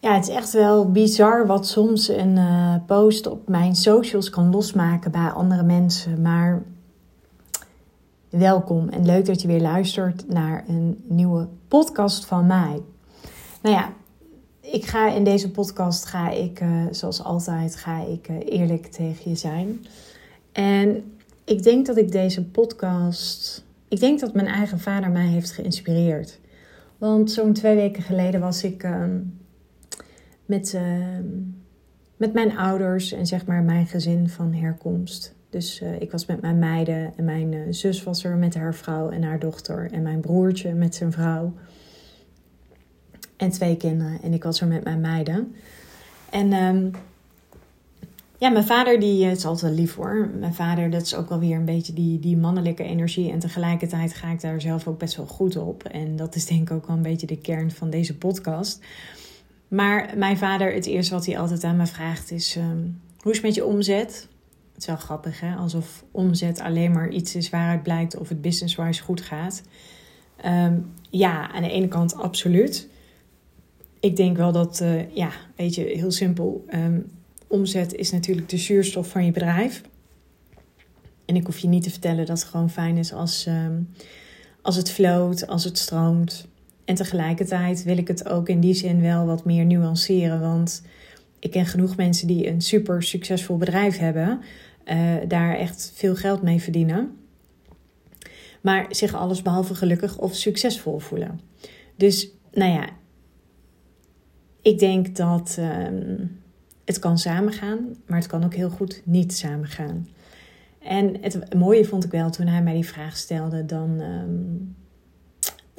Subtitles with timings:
[0.00, 4.50] Ja, het is echt wel bizar wat soms een uh, post op mijn socials kan
[4.50, 6.22] losmaken bij andere mensen.
[6.22, 6.62] Maar
[8.28, 12.82] welkom en leuk dat je weer luistert naar een nieuwe podcast van mij.
[13.62, 13.92] Nou ja,
[14.60, 19.30] ik ga in deze podcast ga ik, uh, zoals altijd, ga ik uh, eerlijk tegen
[19.30, 19.86] je zijn.
[20.52, 21.12] En
[21.44, 26.38] ik denk dat ik deze podcast, ik denk dat mijn eigen vader mij heeft geïnspireerd.
[26.98, 29.04] Want zo'n twee weken geleden was ik uh,
[30.50, 30.78] met,
[32.16, 35.34] met mijn ouders en zeg maar mijn gezin van herkomst.
[35.50, 38.74] Dus uh, ik was met mijn meiden en mijn uh, zus was er met haar
[38.74, 39.88] vrouw en haar dochter.
[39.92, 41.52] En mijn broertje met zijn vrouw.
[43.36, 44.22] En twee kinderen.
[44.22, 45.54] En ik was er met mijn meiden.
[46.30, 46.90] En um,
[48.38, 50.30] ja, mijn vader die uh, is altijd lief hoor.
[50.38, 53.30] Mijn vader, dat is ook wel weer een beetje die, die mannelijke energie.
[53.30, 55.84] En tegelijkertijd ga ik daar zelf ook best wel goed op.
[55.84, 58.80] En dat is denk ik ook wel een beetje de kern van deze podcast.
[59.70, 62.56] Maar mijn vader, het eerste wat hij altijd aan me vraagt is...
[62.56, 64.28] Um, hoe is het met je omzet?
[64.72, 65.54] Het is wel grappig, hè?
[65.54, 69.62] Alsof omzet alleen maar iets is waaruit blijkt of het business-wise goed gaat.
[70.46, 72.88] Um, ja, aan de ene kant absoluut.
[74.00, 76.64] Ik denk wel dat, uh, ja, weet je, heel simpel.
[76.74, 77.10] Um,
[77.46, 79.82] omzet is natuurlijk de zuurstof van je bedrijf.
[81.24, 83.48] En ik hoef je niet te vertellen dat het gewoon fijn is als,
[84.62, 86.48] als het floot, als het stroomt.
[86.84, 90.40] En tegelijkertijd wil ik het ook in die zin wel wat meer nuanceren.
[90.40, 90.82] Want
[91.38, 94.40] ik ken genoeg mensen die een super succesvol bedrijf hebben
[94.90, 97.16] uh, daar echt veel geld mee verdienen.
[98.60, 101.40] Maar zich alles behalve gelukkig of succesvol voelen.
[101.96, 102.88] Dus nou ja,
[104.62, 106.40] ik denk dat um,
[106.84, 110.08] het kan samengaan, maar het kan ook heel goed niet samengaan.
[110.82, 114.76] En het mooie vond ik wel toen hij mij die vraag stelde, dan, um,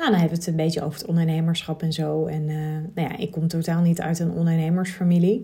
[0.02, 2.26] nou, dan hebben we het een beetje over het ondernemerschap en zo.
[2.26, 2.56] En uh,
[2.96, 5.42] nou ja, ik kom totaal niet uit een ondernemersfamilie.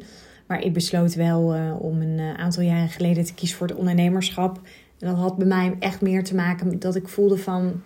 [0.48, 3.78] Maar ik besloot wel uh, om een uh, aantal jaren geleden te kiezen voor het
[3.78, 4.60] ondernemerschap.
[5.00, 7.82] En dat had bij mij echt meer te maken dat ik voelde van...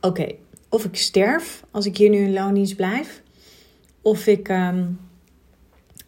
[0.00, 0.32] Oké,
[0.68, 3.22] of ik sterf als ik hier nu in loondienst blijf...
[4.02, 5.00] of ik um,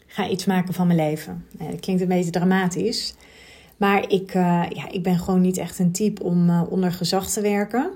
[0.06, 1.47] ga iets maken van mijn leven.
[1.59, 3.15] Dat klinkt een beetje dramatisch.
[3.77, 7.91] Maar ik, ja, ik ben gewoon niet echt een type om onder gezag te werken...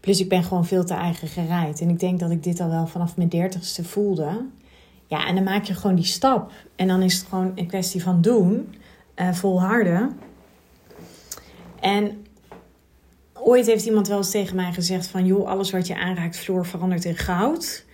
[0.00, 1.80] Plus ik ben gewoon veel te eigen gereid.
[1.80, 4.44] En ik denk dat ik dit al wel vanaf mijn dertigste voelde.
[5.06, 6.52] Ja, en dan maak je gewoon die stap.
[6.76, 8.74] En dan is het gewoon een kwestie van doen,
[9.16, 10.18] uh, volharden.
[11.80, 12.26] En
[13.34, 15.26] ooit heeft iemand wel eens tegen mij gezegd van...
[15.26, 17.84] joh, alles wat je aanraakt, vloer verandert in goud.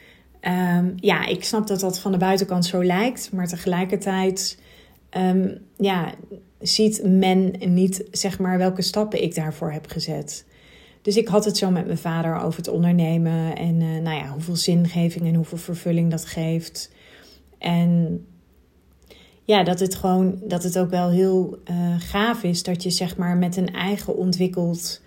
[0.40, 3.32] Um, ja, ik snap dat dat van de buitenkant zo lijkt.
[3.32, 4.58] Maar tegelijkertijd
[5.16, 6.14] um, ja,
[6.60, 10.44] ziet men niet zeg maar, welke stappen ik daarvoor heb gezet.
[11.06, 14.28] Dus ik had het zo met mijn vader over het ondernemen en uh, nou ja,
[14.28, 16.92] hoeveel zingeving en hoeveel vervulling dat geeft.
[17.58, 18.20] En
[19.44, 23.16] ja, dat het gewoon, dat het ook wel heel uh, gaaf is dat je zeg
[23.16, 25.02] maar met een eigen ontwikkeld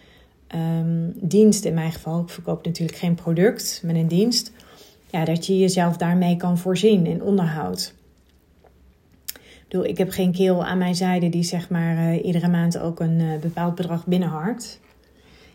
[0.56, 4.52] um, dienst, in mijn geval, ik verkoop natuurlijk geen product, maar een dienst,
[5.10, 7.94] ja, dat je jezelf daarmee kan voorzien in onderhoud.
[9.70, 13.00] Ik ik heb geen keel aan mijn zijde die zeg maar uh, iedere maand ook
[13.00, 14.80] een bepaald bedrag binnenharkt.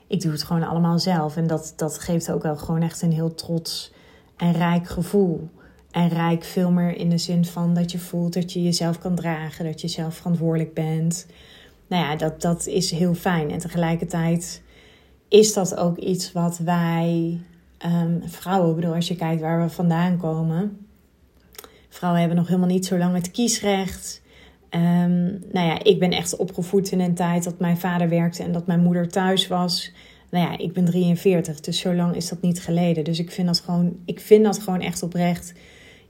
[0.07, 3.13] Ik doe het gewoon allemaal zelf en dat, dat geeft ook wel gewoon echt een
[3.13, 3.93] heel trots
[4.37, 5.51] en rijk gevoel.
[5.91, 9.15] En rijk veel meer in de zin van dat je voelt dat je jezelf kan
[9.15, 11.27] dragen, dat je zelf verantwoordelijk bent.
[11.87, 13.51] Nou ja, dat, dat is heel fijn.
[13.51, 14.63] En tegelijkertijd
[15.29, 17.41] is dat ook iets wat wij
[17.87, 20.87] um, vrouwen, bedoel, als je kijkt waar we vandaan komen.
[21.89, 24.23] Vrouwen hebben nog helemaal niet zo lang het kiesrecht.
[24.75, 28.53] Um, nou ja, ik ben echt opgevoed in een tijd dat mijn vader werkte en
[28.53, 29.93] dat mijn moeder thuis was.
[30.31, 33.05] Nou ja, ik ben 43, dus zo lang is dat niet geleden.
[33.05, 35.53] Dus ik vind dat gewoon, ik vind dat gewoon echt oprecht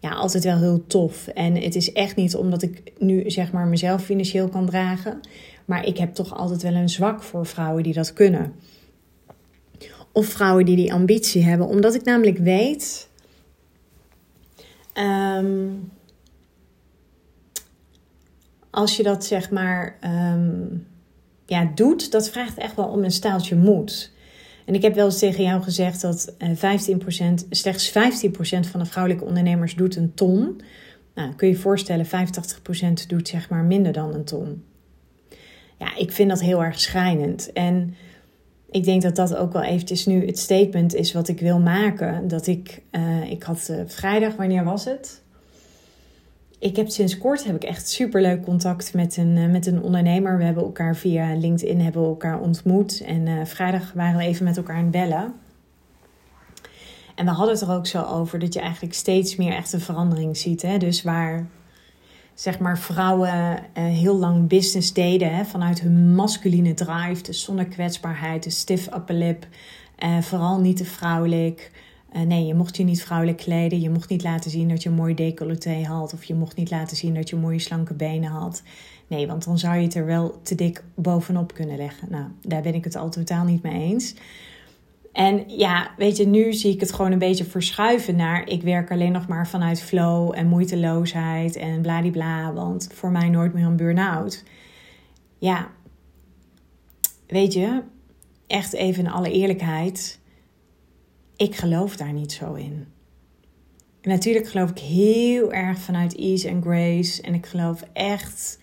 [0.04, 1.26] ja, altijd wel heel tof.
[1.26, 5.20] En het is echt niet omdat ik nu zeg maar mezelf financieel kan dragen.
[5.64, 8.53] Maar ik heb toch altijd wel een zwak voor vrouwen die dat kunnen.
[10.12, 11.66] Of vrouwen die die ambitie hebben.
[11.66, 13.09] Omdat ik namelijk weet.
[14.94, 15.91] Um,
[18.74, 20.86] als je dat zeg maar um,
[21.47, 24.12] ja, doet, dat vraagt echt wel om een staaltje moed.
[24.65, 28.86] En ik heb wel eens tegen jou gezegd dat 15%, eh, slechts 15% van de
[28.86, 30.60] vrouwelijke ondernemers doet een ton.
[31.15, 34.65] Nou, kun je je voorstellen, 85% doet zeg maar minder dan een ton.
[35.78, 37.53] Ja, ik vind dat heel erg schrijnend.
[37.53, 37.94] En
[38.70, 42.28] ik denk dat dat ook wel eventjes nu het statement is wat ik wil maken.
[42.28, 45.23] Dat ik, uh, ik had uh, vrijdag, wanneer was het?
[46.65, 50.39] Ik heb sinds kort heb ik echt superleuk contact met een, uh, met een ondernemer.
[50.39, 53.01] We hebben elkaar via LinkedIn hebben elkaar ontmoet.
[53.01, 55.34] En uh, vrijdag waren we even met elkaar aan het bellen.
[57.15, 59.81] En we hadden het er ook zo over dat je eigenlijk steeds meer echt een
[59.81, 60.63] verandering ziet.
[60.63, 60.78] Hè?
[60.78, 61.47] Dus waar
[62.34, 65.45] zeg maar vrouwen uh, heel lang business deden hè?
[65.45, 69.47] vanuit hun masculine drive, dus zonder kwetsbaarheid, de stiff upper lip,
[70.21, 71.71] vooral niet te vrouwelijk.
[72.16, 73.81] Uh, nee, je mocht je niet vrouwelijk kleden.
[73.81, 76.13] Je mocht niet laten zien dat je een mooi decolleté had.
[76.13, 78.63] Of je mocht niet laten zien dat je mooie slanke benen had.
[79.07, 82.09] Nee, want dan zou je het er wel te dik bovenop kunnen leggen.
[82.11, 84.15] Nou, daar ben ik het al totaal niet mee eens.
[85.13, 88.91] En ja, weet je, nu zie ik het gewoon een beetje verschuiven naar ik werk
[88.91, 93.77] alleen nog maar vanuit flow en moeiteloosheid en bladibla, want voor mij nooit meer een
[93.77, 94.45] burn-out.
[95.39, 95.69] Ja,
[97.27, 97.83] weet je,
[98.47, 100.19] echt even in alle eerlijkheid,
[101.36, 102.86] ik geloof daar niet zo in.
[104.03, 108.59] natuurlijk geloof ik heel erg vanuit ease and grace en ik geloof echt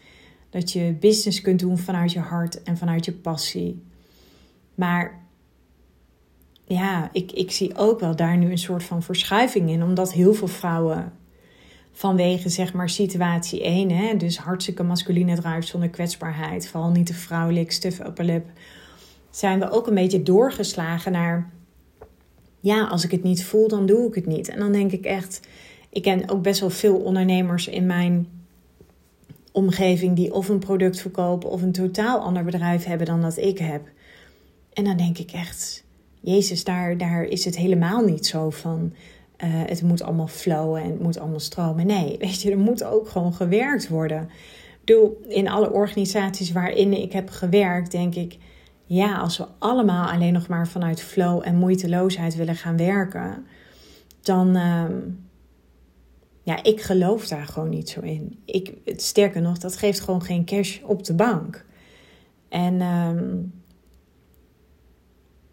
[0.49, 3.83] dat je business kunt doen vanuit je hart en vanuit je passie.
[4.75, 5.19] Maar
[6.65, 9.83] ja, ik, ik zie ook wel daar nu een soort van verschuiving in.
[9.83, 11.13] Omdat heel veel vrouwen
[11.91, 17.13] vanwege zeg maar situatie 1, hè, dus hartstikke masculine drive zonder kwetsbaarheid, vooral niet te
[17.13, 18.49] vrouwelijk, stiff upper lip,
[19.29, 21.51] zijn we ook een beetje doorgeslagen naar,
[22.61, 24.49] ja, als ik het niet voel, dan doe ik het niet.
[24.49, 25.39] En dan denk ik echt,
[25.89, 28.27] ik ken ook best wel veel ondernemers in mijn
[29.51, 33.57] omgeving die of een product verkopen of een totaal ander bedrijf hebben dan dat ik
[33.57, 33.81] heb.
[34.73, 35.83] En dan denk ik echt,
[36.19, 38.93] Jezus, daar, daar is het helemaal niet zo van.
[39.43, 41.85] Uh, het moet allemaal flowen en het moet allemaal stromen.
[41.85, 44.29] Nee, weet je, er moet ook gewoon gewerkt worden.
[44.83, 48.37] Doe in alle organisaties waarin ik heb gewerkt, denk ik,
[48.93, 53.45] ja, als we allemaal alleen nog maar vanuit flow en moeiteloosheid willen gaan werken,
[54.21, 54.85] dan, uh,
[56.43, 58.41] ja, ik geloof daar gewoon niet zo in.
[58.45, 61.65] Ik, sterker nog, dat geeft gewoon geen cash op de bank.
[62.49, 63.11] En uh,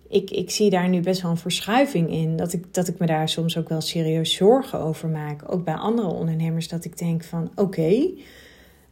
[0.09, 2.37] ik, ik zie daar nu best wel een verschuiving in.
[2.37, 5.53] Dat ik, dat ik me daar soms ook wel serieus zorgen over maak.
[5.53, 6.69] Ook bij andere ondernemers.
[6.69, 7.61] Dat ik denk van oké.
[7.63, 8.19] Okay,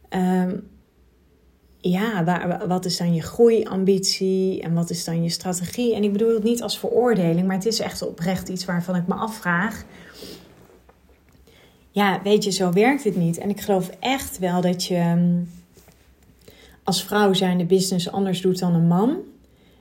[0.09, 0.55] ehm,
[1.79, 2.23] ja,
[2.67, 5.95] wat is dan je groeiambitie en wat is dan je strategie?
[5.95, 9.07] En ik bedoel het niet als veroordeling, maar het is echt oprecht iets waarvan ik
[9.07, 9.83] me afvraag.
[11.91, 13.37] Ja, weet je, zo werkt het niet.
[13.37, 15.39] En ik geloof echt wel dat je ehm,
[16.83, 19.17] als vrouw zijn de business anders doet dan een man.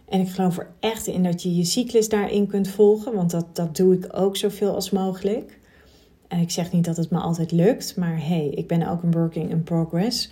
[0.08, 3.46] En ik geloof er echt in dat je je cyclus daarin kunt volgen, want dat,
[3.52, 5.58] dat doe ik ook zoveel als mogelijk.
[6.28, 9.12] En ik zeg niet dat het me altijd lukt, maar hey, ik ben ook een
[9.12, 10.30] working in progress.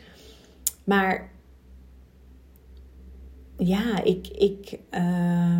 [0.84, 1.30] Maar
[3.58, 5.58] ja, ik, ik, uh,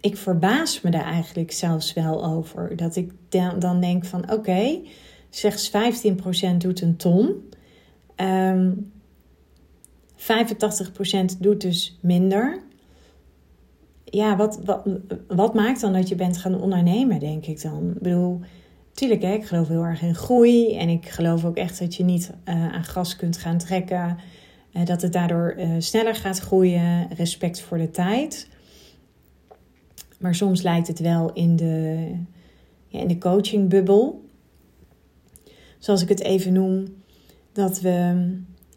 [0.00, 2.76] ik verbaas me daar eigenlijk zelfs wel over.
[2.76, 3.12] Dat ik
[3.58, 4.86] dan, denk van oké, okay,
[5.30, 7.26] slechts 15% doet een ton.
[7.26, 7.46] Um,
[8.16, 8.72] ehm,
[10.16, 12.66] 85% doet dus minder
[14.10, 14.86] ja, wat, wat,
[15.28, 17.90] wat maakt dan dat je bent gaan ondernemen, denk ik dan?
[17.90, 18.40] Ik bedoel,
[18.92, 20.76] tuurlijk, hè, ik geloof heel erg in groei.
[20.76, 24.16] En ik geloof ook echt dat je niet uh, aan gras kunt gaan trekken.
[24.72, 27.08] Uh, dat het daardoor uh, sneller gaat groeien.
[27.16, 28.48] Respect voor de tijd.
[30.18, 32.08] Maar soms lijkt het wel in de,
[32.86, 34.24] ja, in de coachingbubbel.
[35.78, 36.84] Zoals ik het even noem.
[37.52, 38.26] Dat we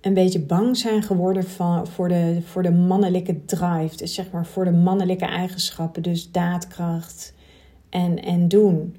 [0.02, 3.98] een beetje bang zijn geworden van, voor, de, voor de mannelijke drive.
[3.98, 6.04] Dus zeg maar voor de mannelijke eigenschappen.
[6.04, 7.34] Dus daadkracht
[7.90, 8.96] en, en doen.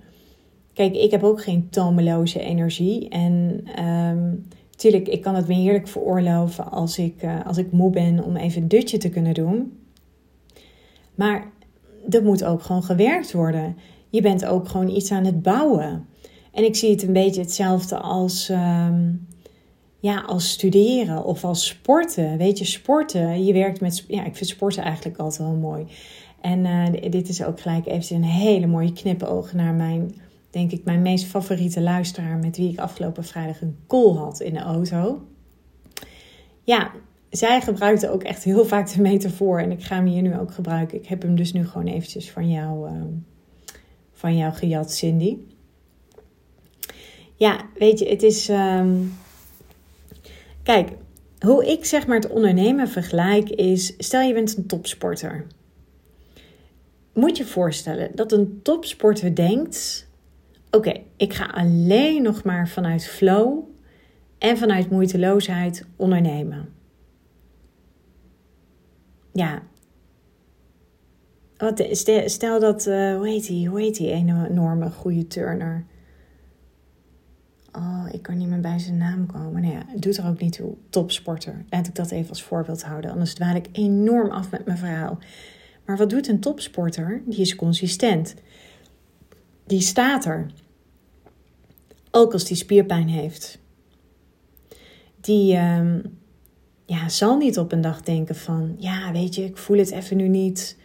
[0.72, 3.08] Kijk, ik heb ook geen tomeloze energie.
[3.08, 4.48] En um,
[4.82, 8.36] tuurlijk, ik kan het me heerlijk veroorloven als ik, uh, als ik moe ben om
[8.36, 9.78] even een dutje te kunnen doen.
[11.14, 11.50] Maar
[12.10, 13.76] er moet ook gewoon gewerkt worden.
[14.08, 16.06] Je bent ook gewoon iets aan het bouwen.
[16.52, 18.48] En ik zie het een beetje hetzelfde als...
[18.48, 19.26] Um,
[19.98, 22.38] ja, als studeren of als sporten.
[22.38, 25.86] Weet je, sporten, je werkt met, ja, ik vind sporten eigenlijk altijd wel mooi.
[26.40, 30.14] En uh, dit is ook gelijk even een hele mooie knipoog naar mijn,
[30.52, 34.52] denk ik, mijn meest favoriete luisteraar met wie ik afgelopen vrijdag een call had in
[34.52, 35.26] de auto.
[36.62, 36.90] Ja,
[37.30, 40.52] zij gebruikte ook echt heel vaak de metafoor en ik ga hem hier nu ook
[40.52, 40.98] gebruiken.
[40.98, 43.02] Ik heb hem dus nu gewoon eventjes van jou, uh,
[44.12, 45.36] van jou gejat, Cindy.
[47.34, 48.48] Ja, weet je, het is.
[48.48, 49.12] Um,
[50.62, 50.90] Kijk,
[51.38, 55.46] hoe ik zeg maar het ondernemen vergelijk is, stel je bent een topsporter.
[57.14, 60.08] Moet je voorstellen dat een topsporter denkt,
[60.76, 63.58] oké, ik ga alleen nog maar vanuit flow
[64.38, 66.68] en vanuit moeiteloosheid ondernemen.
[69.32, 69.62] Ja.
[71.56, 71.88] Wat,
[72.24, 75.84] stel dat, uh, hoe heet die, hoe heet die enorme goede turner?
[77.72, 79.62] Oh, ik kan niet meer bij zijn naam komen.
[79.62, 80.74] Nou ja, het doet er ook niet toe.
[80.90, 81.64] Topsporter.
[81.70, 83.10] Laat ik dat even als voorbeeld houden.
[83.10, 85.18] Anders dwaal ik enorm af met mijn verhaal.
[85.86, 87.22] Maar wat doet een topsporter?
[87.26, 88.34] Die is consistent.
[89.66, 90.46] die staat er.
[92.14, 93.58] Ook als die spierpijn heeft.
[95.20, 96.00] Die ehm,
[96.86, 100.16] ja, zal niet op een dag denken van, ja, weet je, ik voel het even
[100.16, 100.76] nu niet.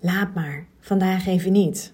[0.00, 1.92] Laat maar, vandaag even niet.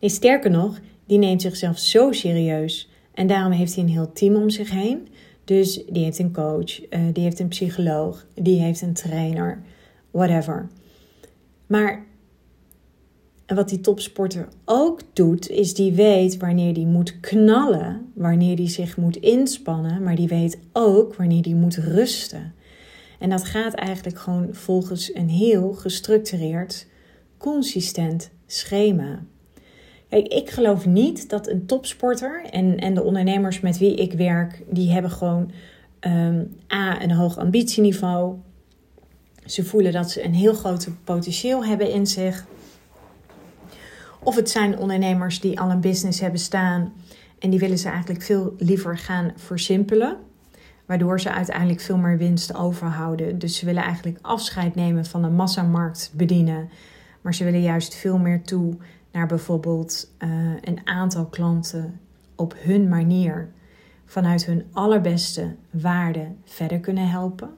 [0.00, 2.88] Nee, sterker nog, die neemt zichzelf zo serieus.
[3.14, 5.08] En daarom heeft hij een heel team om zich heen.
[5.44, 9.62] Dus die heeft een coach, uh, die heeft een psycholoog, die heeft een trainer,
[10.10, 10.68] whatever.
[11.66, 12.06] Maar
[13.54, 18.96] wat die topsporter ook doet, is die weet wanneer die moet knallen, wanneer die zich
[18.96, 22.54] moet inspannen, maar die weet ook wanneer die moet rusten.
[23.18, 26.86] En dat gaat eigenlijk gewoon volgens een heel gestructureerd,
[27.36, 29.24] consistent schema.
[30.08, 34.62] Kijk, ik geloof niet dat een topsporter en, en de ondernemers met wie ik werk,
[34.70, 35.50] die hebben gewoon
[36.00, 38.34] um, A, een hoog ambitieniveau.
[39.46, 42.46] Ze voelen dat ze een heel groot potentieel hebben in zich.
[44.22, 46.92] Of het zijn ondernemers die al een business hebben staan
[47.38, 50.16] en die willen ze eigenlijk veel liever gaan versimpelen.
[50.86, 53.38] Waardoor ze uiteindelijk veel meer winst overhouden.
[53.38, 56.68] Dus ze willen eigenlijk afscheid nemen van de massamarkt bedienen.
[57.20, 58.76] Maar ze willen juist veel meer toe
[59.12, 62.00] naar bijvoorbeeld uh, een aantal klanten
[62.34, 63.48] op hun manier
[64.06, 67.50] vanuit hun allerbeste waarde verder kunnen helpen.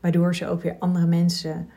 [0.00, 1.68] Waardoor ze ook weer andere mensen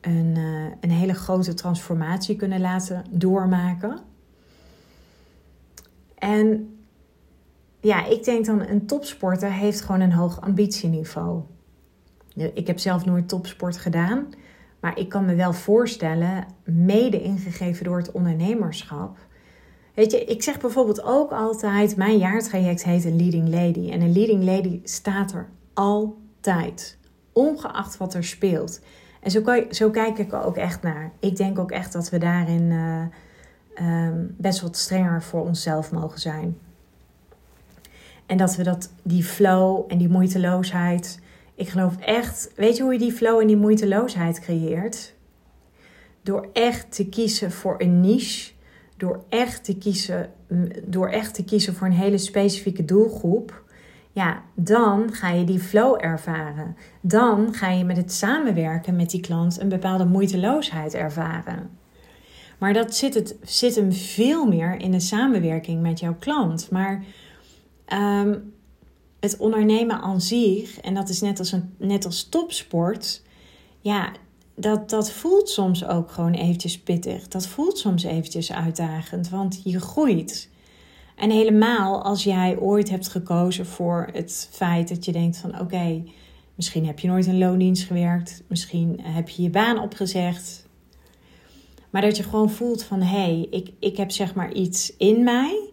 [0.00, 3.98] een, uh, een hele grote transformatie kunnen laten doormaken.
[6.14, 6.78] En
[7.80, 11.42] ja, ik denk dan een topsporter heeft gewoon een hoog ambitieniveau.
[12.34, 14.28] Ik heb zelf nooit topsport gedaan.
[14.80, 19.18] Maar ik kan me wel voorstellen, mede ingegeven door het ondernemerschap.
[19.94, 23.90] Weet je, ik zeg bijvoorbeeld ook altijd: mijn jaartraject heet een leading lady.
[23.90, 26.98] En een leading lady staat er altijd,
[27.32, 28.80] ongeacht wat er speelt.
[29.20, 31.10] En zo, zo kijk ik er ook echt naar.
[31.20, 36.20] Ik denk ook echt dat we daarin uh, um, best wat strenger voor onszelf mogen
[36.20, 36.58] zijn.
[38.26, 41.18] En dat we dat, die flow en die moeiteloosheid
[41.58, 45.14] ik geloof echt, weet je hoe je die flow en die moeiteloosheid creëert?
[46.22, 48.52] Door echt te kiezen voor een niche,
[48.96, 50.30] door echt te kiezen,
[50.84, 53.64] door echt te kiezen voor een hele specifieke doelgroep.
[54.18, 56.76] Ja, dan ga je die flow ervaren.
[57.00, 61.70] Dan ga je met het samenwerken met die klant een bepaalde moeiteloosheid ervaren.
[62.58, 66.70] Maar dat zit, het, zit hem veel meer in de samenwerking met jouw klant.
[66.70, 67.04] Maar
[67.92, 68.52] um,
[69.20, 73.22] het ondernemen aan zich, en dat is net als, een, net als topsport,
[73.80, 74.12] ja,
[74.54, 77.28] dat, dat voelt soms ook gewoon eventjes pittig.
[77.28, 80.48] Dat voelt soms eventjes uitdagend, want je groeit.
[81.18, 86.02] En helemaal als jij ooit hebt gekozen voor het feit dat je denkt van oké,
[86.54, 90.66] misschien heb je nooit een loondienst gewerkt, misschien heb je je baan opgezegd.
[91.90, 95.24] Maar dat je gewoon voelt van hé, hey, ik, ik heb zeg maar iets in
[95.24, 95.70] mij.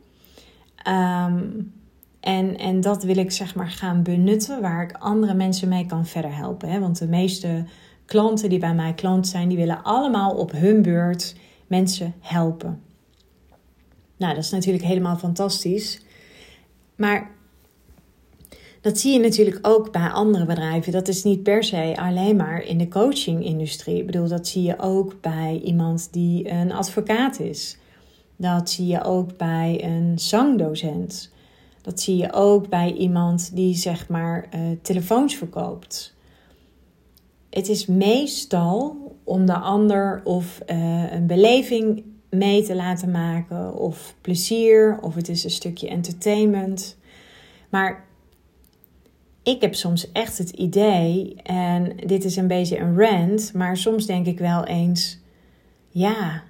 [0.88, 1.74] Um,
[2.20, 6.06] en, en dat wil ik zeg maar gaan benutten waar ik andere mensen mee kan
[6.06, 6.70] verder helpen.
[6.70, 6.80] Hè?
[6.80, 7.66] Want de meeste
[8.06, 11.36] klanten die bij mij klant zijn, die willen allemaal op hun beurt
[11.68, 12.85] mensen helpen.
[14.18, 16.02] Nou, dat is natuurlijk helemaal fantastisch.
[16.96, 17.32] Maar
[18.82, 20.92] dat zie je natuurlijk ook bij andere bedrijven.
[20.92, 23.98] Dat is niet per se alleen maar in de coaching-industrie.
[23.98, 27.78] Ik bedoel, dat zie je ook bij iemand die een advocaat is.
[28.36, 31.32] Dat zie je ook bij een zangdocent.
[31.82, 36.16] Dat zie je ook bij iemand die zeg maar uh, telefoons verkoopt.
[37.50, 42.04] Het is meestal om de ander of uh, een beleving
[42.38, 46.98] mee te laten maken, of plezier, of het is een stukje entertainment.
[47.70, 48.06] Maar
[49.44, 54.06] ik heb soms echt het idee, en dit is een beetje een rant, maar soms
[54.06, 55.20] denk ik wel eens:
[55.90, 56.44] ja,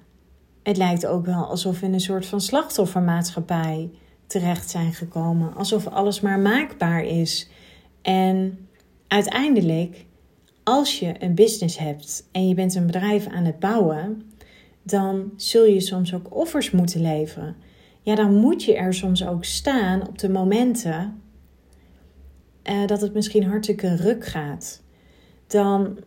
[0.62, 3.90] het lijkt ook wel alsof we in een soort van slachtoffermaatschappij
[4.26, 5.54] terecht zijn gekomen.
[5.54, 7.48] Alsof alles maar maakbaar is.
[8.02, 8.68] En
[9.08, 10.04] uiteindelijk,
[10.62, 14.25] als je een business hebt en je bent een bedrijf aan het bouwen,
[14.86, 17.56] dan zul je soms ook offers moeten leveren.
[18.00, 21.22] Ja, dan moet je er soms ook staan op de momenten
[22.64, 24.82] uh, dat het misschien hartstikke ruk gaat.
[25.46, 25.98] Dan,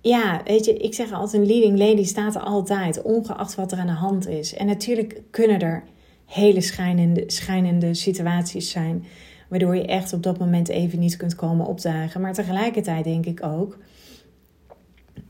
[0.00, 3.78] ja, weet je, ik zeg altijd: een leading lady staat er altijd, ongeacht wat er
[3.78, 4.54] aan de hand is.
[4.54, 5.84] En natuurlijk kunnen er
[6.26, 9.04] hele schijnende, schijnende situaties zijn.
[9.48, 12.20] Waardoor je echt op dat moment even niet kunt komen opdagen.
[12.20, 13.78] Maar tegelijkertijd denk ik ook,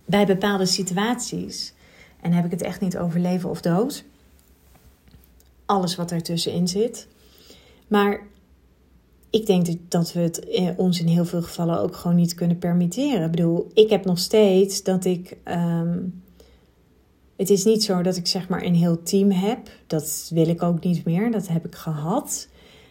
[0.05, 1.74] bij bepaalde situaties,
[2.25, 4.05] en heb ik het echt niet over leven of dood,
[5.67, 7.09] alles wat ertussenin zit.
[7.89, 8.21] Maar
[9.31, 13.25] ik denk dat we het ons in heel veel gevallen ook gewoon niet kunnen permitteren.
[13.25, 15.37] Ik bedoel, ik heb nog steeds dat ik.
[15.45, 16.23] Um,
[17.37, 19.69] het is niet zo dat ik zeg maar een heel team heb.
[19.87, 21.31] Dat wil ik ook niet meer.
[21.31, 22.49] Dat heb ik gehad.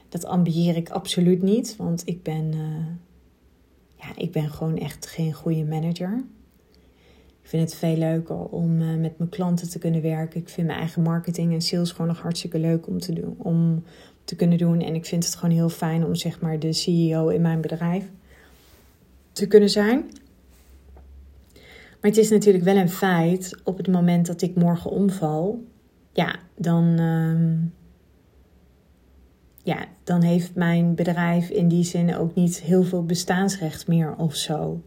[0.09, 1.75] Dat ambieer ik absoluut niet.
[1.77, 2.85] Want ik ben, uh,
[3.95, 6.23] ja, ik ben gewoon echt geen goede manager.
[7.43, 10.39] Ik vind het veel leuker om uh, met mijn klanten te kunnen werken.
[10.39, 13.35] Ik vind mijn eigen marketing en sales gewoon nog hartstikke leuk om te doen.
[13.37, 13.83] Om
[14.23, 14.81] te kunnen doen.
[14.81, 18.09] En ik vind het gewoon heel fijn om zeg maar de CEO in mijn bedrijf
[19.31, 20.05] te kunnen zijn.
[22.01, 25.63] Maar het is natuurlijk wel een feit, op het moment dat ik morgen omval,
[26.11, 27.59] ja, dan, uh,
[29.63, 34.35] ja, dan heeft mijn bedrijf in die zin ook niet heel veel bestaansrecht meer of
[34.35, 34.81] zo.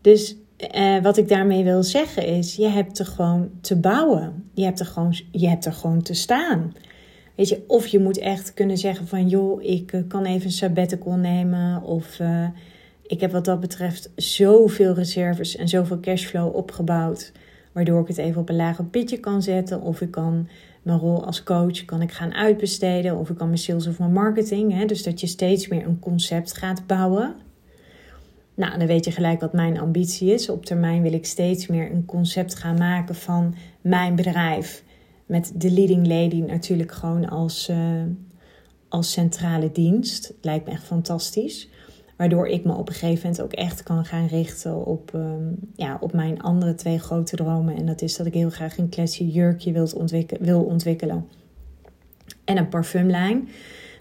[0.00, 0.36] Dus
[0.76, 4.50] uh, wat ik daarmee wil zeggen is, je hebt er gewoon te bouwen.
[4.54, 6.72] Je hebt er gewoon, je hebt er gewoon te staan.
[7.36, 10.52] Weet je, of je moet echt kunnen zeggen van, joh, ik uh, kan even een
[10.52, 12.18] sabbatical nemen of...
[12.18, 12.46] Uh,
[13.12, 17.32] ik heb wat dat betreft zoveel reserves en zoveel cashflow opgebouwd.
[17.72, 19.80] Waardoor ik het even op een lager pitje kan zetten.
[19.80, 20.48] Of ik kan
[20.82, 23.18] mijn rol als coach kan ik gaan uitbesteden.
[23.18, 24.72] Of ik kan mijn sales of mijn marketing.
[24.72, 24.84] Hè?
[24.84, 27.34] Dus dat je steeds meer een concept gaat bouwen.
[28.54, 30.48] Nou, dan weet je gelijk wat mijn ambitie is.
[30.48, 34.84] Op termijn wil ik steeds meer een concept gaan maken van mijn bedrijf.
[35.26, 38.02] Met de leading lady natuurlijk gewoon als, uh,
[38.88, 40.34] als centrale dienst.
[40.40, 41.68] Lijkt me echt fantastisch.
[42.16, 45.96] Waardoor ik me op een gegeven moment ook echt kan gaan richten op, um, ja,
[46.00, 47.76] op mijn andere twee grote dromen.
[47.76, 49.72] En dat is dat ik heel graag een classy jurkje
[50.40, 51.26] wil ontwikkelen.
[52.44, 53.48] En een parfumlijn.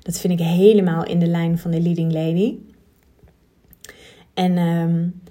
[0.01, 2.57] Dat vind ik helemaal in de lijn van de leading lady.
[4.33, 5.21] En um,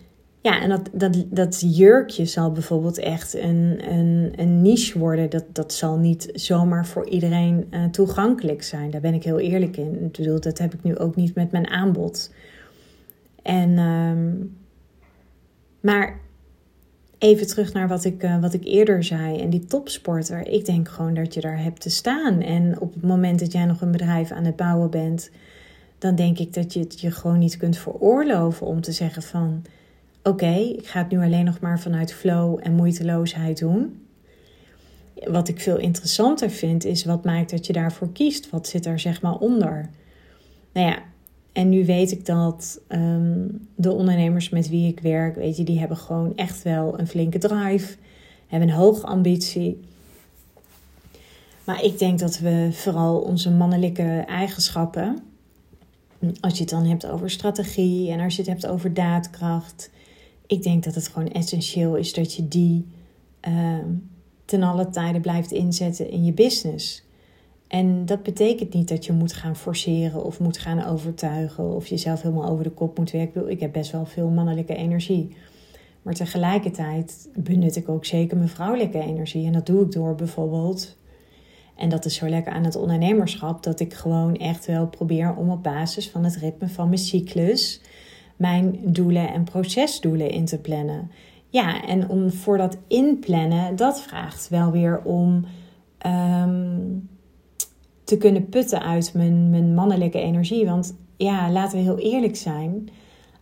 [0.42, 5.30] ja, en dat, dat, dat jurkje zal bijvoorbeeld echt een, een, een niche worden.
[5.30, 8.90] Dat, dat zal niet zomaar voor iedereen uh, toegankelijk zijn.
[8.90, 10.04] Daar ben ik heel eerlijk in.
[10.04, 12.32] Ik bedoel, dat heb ik nu ook niet met mijn aanbod.
[13.42, 14.56] En, um,
[15.80, 16.18] maar
[17.18, 19.40] even terug naar wat ik, uh, wat ik eerder zei.
[19.40, 22.40] En die topsporter, ik denk gewoon dat je daar hebt te staan.
[22.40, 25.30] En op het moment dat jij nog een bedrijf aan het bouwen bent,
[26.00, 29.62] dan denk ik dat je het je gewoon niet kunt veroorloven om te zeggen van
[30.22, 34.06] oké, ik ga het nu alleen nog maar vanuit flow en moeiteloosheid doen.
[35.24, 38.50] Wat ik veel interessanter vind, is wat maakt dat je daarvoor kiest.
[38.50, 39.90] Wat zit er zeg maar onder?
[40.72, 40.98] Nou ja,
[41.52, 45.78] en nu weet ik dat um, de ondernemers met wie ik werk, weet je, die
[45.78, 47.96] hebben gewoon echt wel een flinke drive,
[48.46, 49.80] hebben een hoge ambitie.
[51.64, 55.29] Maar ik denk dat we vooral onze mannelijke eigenschappen,
[56.40, 59.90] als je het dan hebt over strategie en als je het hebt over daadkracht,
[60.46, 62.86] ik denk dat het gewoon essentieel is dat je die
[63.48, 63.78] uh,
[64.44, 67.08] ten alle tijde blijft inzetten in je business.
[67.66, 72.22] En dat betekent niet dat je moet gaan forceren of moet gaan overtuigen of jezelf
[72.22, 73.50] helemaal over de kop moet werken.
[73.50, 75.36] Ik heb best wel veel mannelijke energie.
[76.02, 79.46] Maar tegelijkertijd benut ik ook zeker mijn vrouwelijke energie.
[79.46, 80.96] En dat doe ik door bijvoorbeeld.
[81.80, 85.50] En dat is zo lekker aan het ondernemerschap, dat ik gewoon echt wel probeer om
[85.50, 87.80] op basis van het ritme van mijn cyclus
[88.36, 91.10] mijn doelen en procesdoelen in te plannen.
[91.48, 95.44] Ja, en om voor dat inplannen, dat vraagt wel weer om.
[96.06, 97.08] Um,
[98.10, 100.66] te kunnen putten uit mijn, mijn mannelijke energie.
[100.66, 102.88] Want ja, laten we heel eerlijk zijn.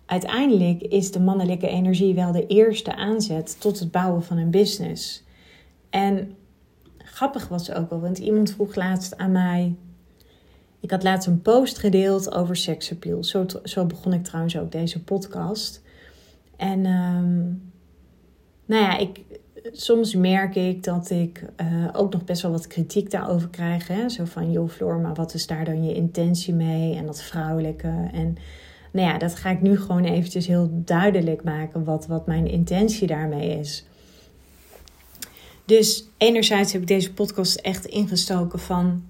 [0.06, 5.24] Uiteindelijk is de mannelijke energie wel de eerste aanzet tot het bouwen van een business.
[5.90, 6.36] En
[7.18, 9.74] grappig was ook wel, want iemand vroeg laatst aan mij.
[10.80, 13.24] Ik had laatst een post gedeeld over seksappeal.
[13.24, 15.82] Zo, zo begon ik trouwens ook deze podcast.
[16.56, 17.72] En um,
[18.64, 19.20] nou ja, ik,
[19.72, 23.88] soms merk ik dat ik uh, ook nog best wel wat kritiek daarover krijg.
[23.88, 24.08] Hè?
[24.08, 26.96] Zo van, joh Floor, maar wat is daar dan je intentie mee?
[26.96, 28.08] En dat vrouwelijke.
[28.12, 28.36] En
[28.92, 33.06] nou ja, dat ga ik nu gewoon eventjes heel duidelijk maken wat, wat mijn intentie
[33.06, 33.86] daarmee is.
[35.68, 39.04] Dus enerzijds heb ik deze podcast echt ingestoken van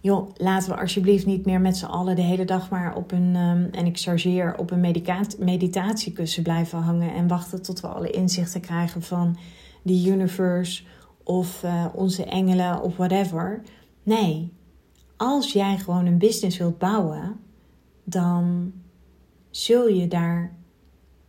[0.00, 3.36] joh, laten we alsjeblieft niet meer met z'n allen de hele dag maar op een,
[3.36, 4.92] um, en ik chargeer, op een
[5.38, 9.36] meditatiekussen blijven hangen en wachten tot we alle inzichten krijgen van
[9.82, 10.82] die universe
[11.22, 13.62] of uh, onze engelen of whatever.
[14.02, 14.52] Nee,
[15.16, 17.40] als jij gewoon een business wilt bouwen,
[18.04, 18.72] dan
[19.50, 20.52] zul je daar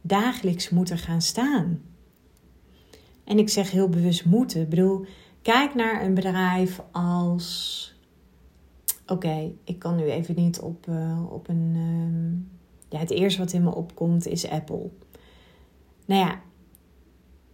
[0.01, 1.81] dagelijks moeten gaan staan.
[3.23, 4.61] En ik zeg heel bewust moeten.
[4.61, 5.05] Ik bedoel,
[5.41, 7.81] kijk naar een bedrijf als
[9.07, 11.73] oké, ik kan nu even niet op, uh, op een.
[11.75, 12.51] Uh,
[12.89, 14.89] ja, het eerste wat in me opkomt is Apple.
[16.05, 16.39] Nou ja,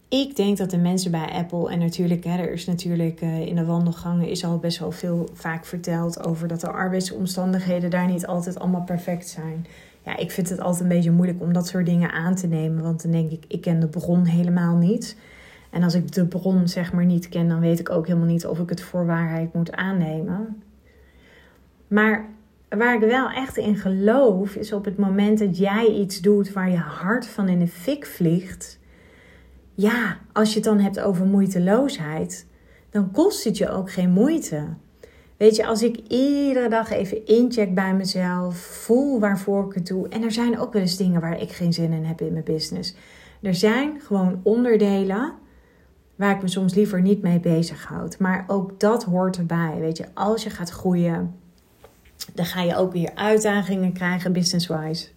[0.08, 3.54] ik denk dat de mensen bij Apple, en natuurlijk, hè, er is natuurlijk uh, in
[3.54, 8.26] de wandelgangen is al best wel veel vaak verteld over dat de arbeidsomstandigheden daar niet
[8.26, 9.66] altijd allemaal perfect zijn.
[10.04, 12.82] Ja, ik vind het altijd een beetje moeilijk om dat soort dingen aan te nemen,
[12.82, 15.16] want dan denk ik, ik ken de bron helemaal niet.
[15.70, 18.46] En als ik de bron zeg maar niet ken, dan weet ik ook helemaal niet
[18.46, 20.62] of ik het voor waarheid moet aannemen.
[21.88, 22.28] Maar
[22.68, 26.70] waar ik wel echt in geloof, is op het moment dat jij iets doet waar
[26.70, 28.78] je hart van in de fik vliegt.
[29.74, 32.46] Ja, als je het dan hebt over moeiteloosheid,
[32.90, 34.66] dan kost het je ook geen moeite.
[35.36, 40.08] Weet je, als ik iedere dag even incheck bij mezelf, voel waarvoor ik het doe.
[40.08, 42.44] En er zijn ook wel eens dingen waar ik geen zin in heb in mijn
[42.44, 42.94] business.
[43.42, 45.32] Er zijn gewoon onderdelen
[46.20, 48.18] waar ik me soms liever niet mee bezighoud.
[48.18, 49.76] Maar ook dat hoort erbij.
[49.78, 51.34] Weet je, als je gaat groeien,
[52.34, 55.08] dan ga je ook weer uitdagingen krijgen business-wise.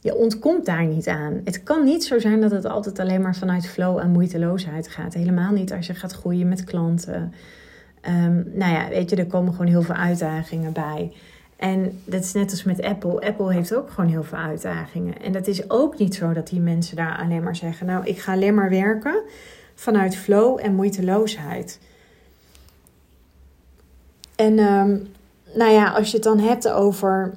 [0.00, 1.40] Je ontkomt daar niet aan.
[1.44, 5.14] Het kan niet zo zijn dat het altijd alleen maar vanuit flow en moeiteloosheid gaat.
[5.14, 7.34] Helemaal niet als je gaat groeien met klanten.
[8.08, 11.12] Um, nou ja, weet je, er komen gewoon heel veel uitdagingen bij.
[11.56, 13.20] En dat is net als met Apple.
[13.20, 15.20] Apple heeft ook gewoon heel veel uitdagingen.
[15.20, 18.18] En dat is ook niet zo dat die mensen daar alleen maar zeggen: Nou, ik
[18.18, 19.22] ga alleen maar werken
[19.74, 21.80] vanuit flow en moeiteloosheid.
[24.36, 25.06] En um,
[25.54, 27.34] nou ja, als je het dan hebt over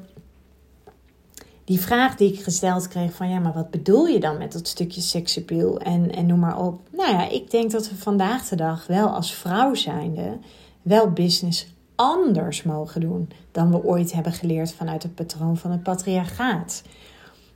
[1.63, 4.67] die vraag die ik gesteld kreeg van ja, maar wat bedoel je dan met dat
[4.67, 6.79] stukje seksappeal en, en noem maar op.
[6.91, 10.37] Nou ja, ik denk dat we vandaag de dag wel als vrouw zijnde
[10.81, 15.83] wel business anders mogen doen dan we ooit hebben geleerd vanuit het patroon van het
[15.83, 16.83] patriarchaat.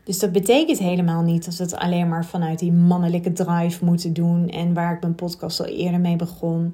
[0.03, 4.13] Dus dat betekent helemaal niet dat we het alleen maar vanuit die mannelijke drive moeten
[4.13, 6.73] doen en waar ik mijn podcast al eerder mee begon.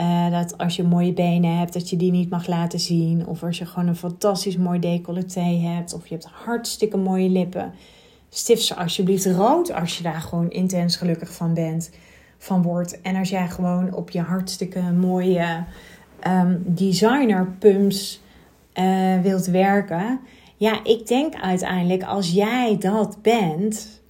[0.00, 3.26] Uh, dat als je mooie benen hebt, dat je die niet mag laten zien.
[3.26, 5.94] Of als je gewoon een fantastisch mooi decolleté hebt.
[5.94, 7.72] Of je hebt hartstikke mooie lippen.
[8.28, 11.90] Stift ze alsjeblieft rood als je daar gewoon intens gelukkig van bent.
[12.38, 13.00] Van wordt.
[13.00, 15.64] En als jij gewoon op je hartstikke mooie
[16.26, 18.20] um, designer pumps
[18.74, 20.20] uh, wilt werken.
[20.60, 24.00] Ja, ik denk uiteindelijk als jij dat bent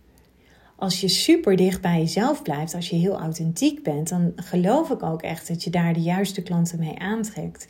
[0.76, 5.02] als je super dicht bij jezelf blijft, als je heel authentiek bent, dan geloof ik
[5.02, 7.68] ook echt dat je daar de juiste klanten mee aantrekt.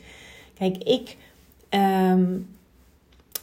[0.53, 1.17] Kijk, ik
[1.69, 2.37] ehm,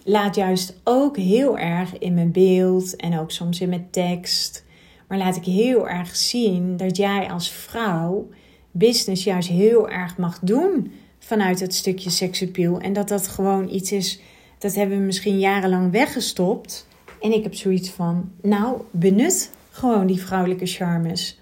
[0.05, 4.65] laat juist ook heel erg in mijn beeld en ook soms in mijn tekst,
[5.09, 8.29] maar laat ik heel erg zien dat jij als vrouw
[8.71, 12.81] business juist heel erg mag doen vanuit het stukje seksappeal.
[12.81, 14.21] En dat dat gewoon iets is,
[14.59, 16.87] dat hebben we misschien jarenlang weggestopt.
[17.21, 21.39] En ik heb zoiets van, nou, benut gewoon die vrouwelijke charmes.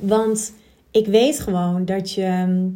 [0.00, 0.52] Want
[0.90, 2.70] ik weet gewoon dat je.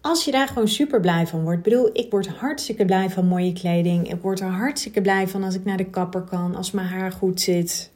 [0.00, 1.58] Als je daar gewoon super blij van wordt.
[1.58, 4.12] Ik bedoel, ik word hartstikke blij van mooie kleding.
[4.12, 6.54] Ik word er hartstikke blij van als ik naar de kapper kan.
[6.54, 7.92] Als mijn haar goed zit.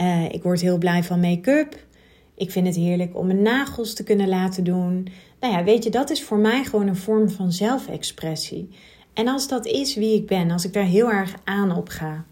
[0.00, 1.84] Uh, ik word heel blij van make-up.
[2.34, 5.08] Ik vind het heerlijk om mijn nagels te kunnen laten doen.
[5.42, 8.68] Nou ja, weet je, dat is voor mij gewoon een vorm van zelfexpressie.
[9.12, 12.24] En als dat is wie ik ben, als ik daar heel erg aan op ga,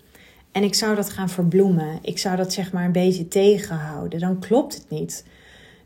[0.53, 1.99] en ik zou dat gaan verbloemen.
[2.03, 4.21] Ik zou dat zeg maar een beetje tegenhouden.
[4.21, 5.25] Dan klopt het niet.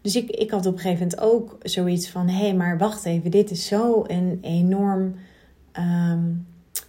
[0.02, 3.04] Dus ik, ik had op een gegeven moment ook zoiets van: hé, hey, maar wacht
[3.04, 5.14] even, dit is zo een enorm.
[5.72, 6.22] Ehm,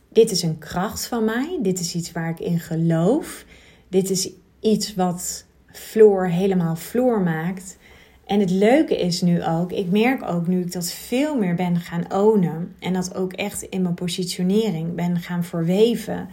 [0.09, 1.59] dit is een kracht van mij.
[1.61, 3.45] Dit is iets waar ik in geloof.
[3.87, 7.77] Dit is iets wat Floor helemaal Floor maakt.
[8.25, 11.79] En het leuke is nu ook, ik merk ook nu ik dat veel meer ben
[11.79, 16.29] gaan ownen en dat ook echt in mijn positionering ben gaan verweven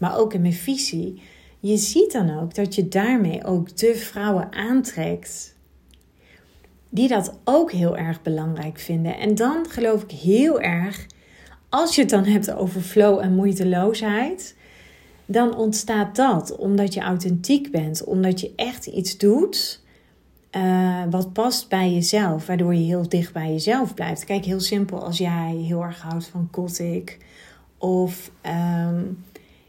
[0.00, 1.22] maar ook in mijn visie.
[1.60, 5.54] Je ziet dan ook dat je daarmee ook de vrouwen aantrekt
[6.88, 9.18] die dat ook heel erg belangrijk vinden.
[9.18, 11.06] En dan geloof ik heel erg,
[11.68, 14.56] als je het dan hebt over flow en moeiteloosheid,
[15.26, 19.82] dan ontstaat dat omdat je authentiek bent, omdat je echt iets doet
[20.56, 24.24] uh, wat past bij jezelf, waardoor je heel dicht bij jezelf blijft.
[24.24, 27.18] Kijk, heel simpel, als jij heel erg houdt van gothic
[27.78, 29.24] of um,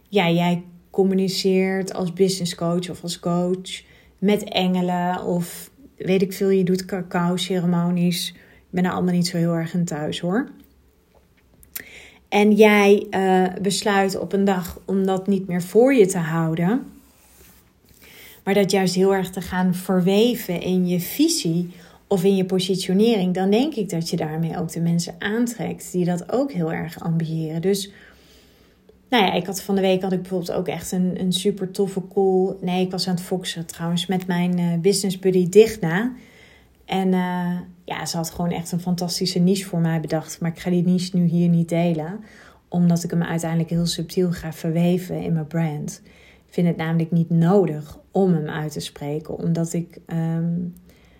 [0.07, 3.83] ja, jij communiceert als business coach of als coach
[4.17, 8.29] met engelen of weet ik veel, je doet cacao-ceremonies.
[8.37, 10.49] Ik ben er allemaal niet zo heel erg in thuis hoor.
[12.29, 16.83] En jij uh, besluit op een dag om dat niet meer voor je te houden,
[18.43, 21.69] maar dat juist heel erg te gaan verweven in je visie
[22.07, 26.05] of in je positionering, dan denk ik dat je daarmee ook de mensen aantrekt die
[26.05, 27.61] dat ook heel erg ambiëren.
[27.61, 27.91] Dus
[29.09, 31.71] nou ja, ik had van de week had ik bijvoorbeeld ook echt een, een super
[31.71, 32.55] toffe call.
[32.61, 36.11] Nee, ik was aan het focussen trouwens met mijn uh, business buddy Digna.
[36.85, 40.39] En uh, ja, ze had gewoon echt een fantastische niche voor mij bedacht.
[40.39, 42.19] Maar ik ga die niche nu hier niet delen.
[42.67, 46.01] Omdat ik hem uiteindelijk heel subtiel ga verweven in mijn brand.
[46.51, 49.37] Vind het namelijk niet nodig om hem uit te spreken.
[49.37, 50.73] Omdat ik, um,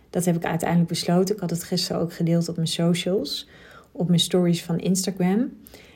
[0.10, 1.36] dat heb ik uiteindelijk besloten.
[1.36, 3.50] Ik had het gisteren ook gedeeld op mijn socials.
[3.91, 5.50] Op mijn stories van Instagram.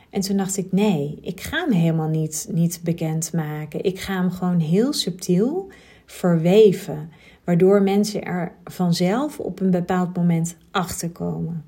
[0.09, 3.83] En toen dacht ik, nee, ik ga hem helemaal niet, niet bekend maken.
[3.83, 5.71] Ik ga hem gewoon heel subtiel
[6.05, 7.09] verweven,
[7.43, 11.65] waardoor mensen er vanzelf op een bepaald moment achter komen.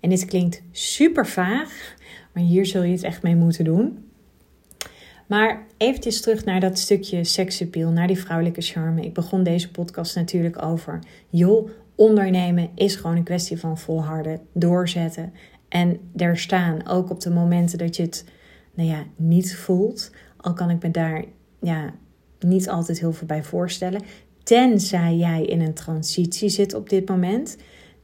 [0.00, 1.94] En dit klinkt super vaag,
[2.32, 4.09] maar hier zul je het echt mee moeten doen.
[5.30, 9.02] Maar eventjes terug naar dat stukje seksappeal, naar die vrouwelijke charme.
[9.02, 15.32] Ik begon deze podcast natuurlijk over, joh, ondernemen is gewoon een kwestie van volharden, doorzetten
[15.68, 16.86] en er staan.
[16.86, 18.24] Ook op de momenten dat je het,
[18.74, 20.10] nou ja, niet voelt.
[20.36, 21.24] Al kan ik me daar,
[21.60, 21.94] ja,
[22.40, 24.02] niet altijd heel veel bij voorstellen.
[24.42, 27.56] Tenzij jij in een transitie zit op dit moment.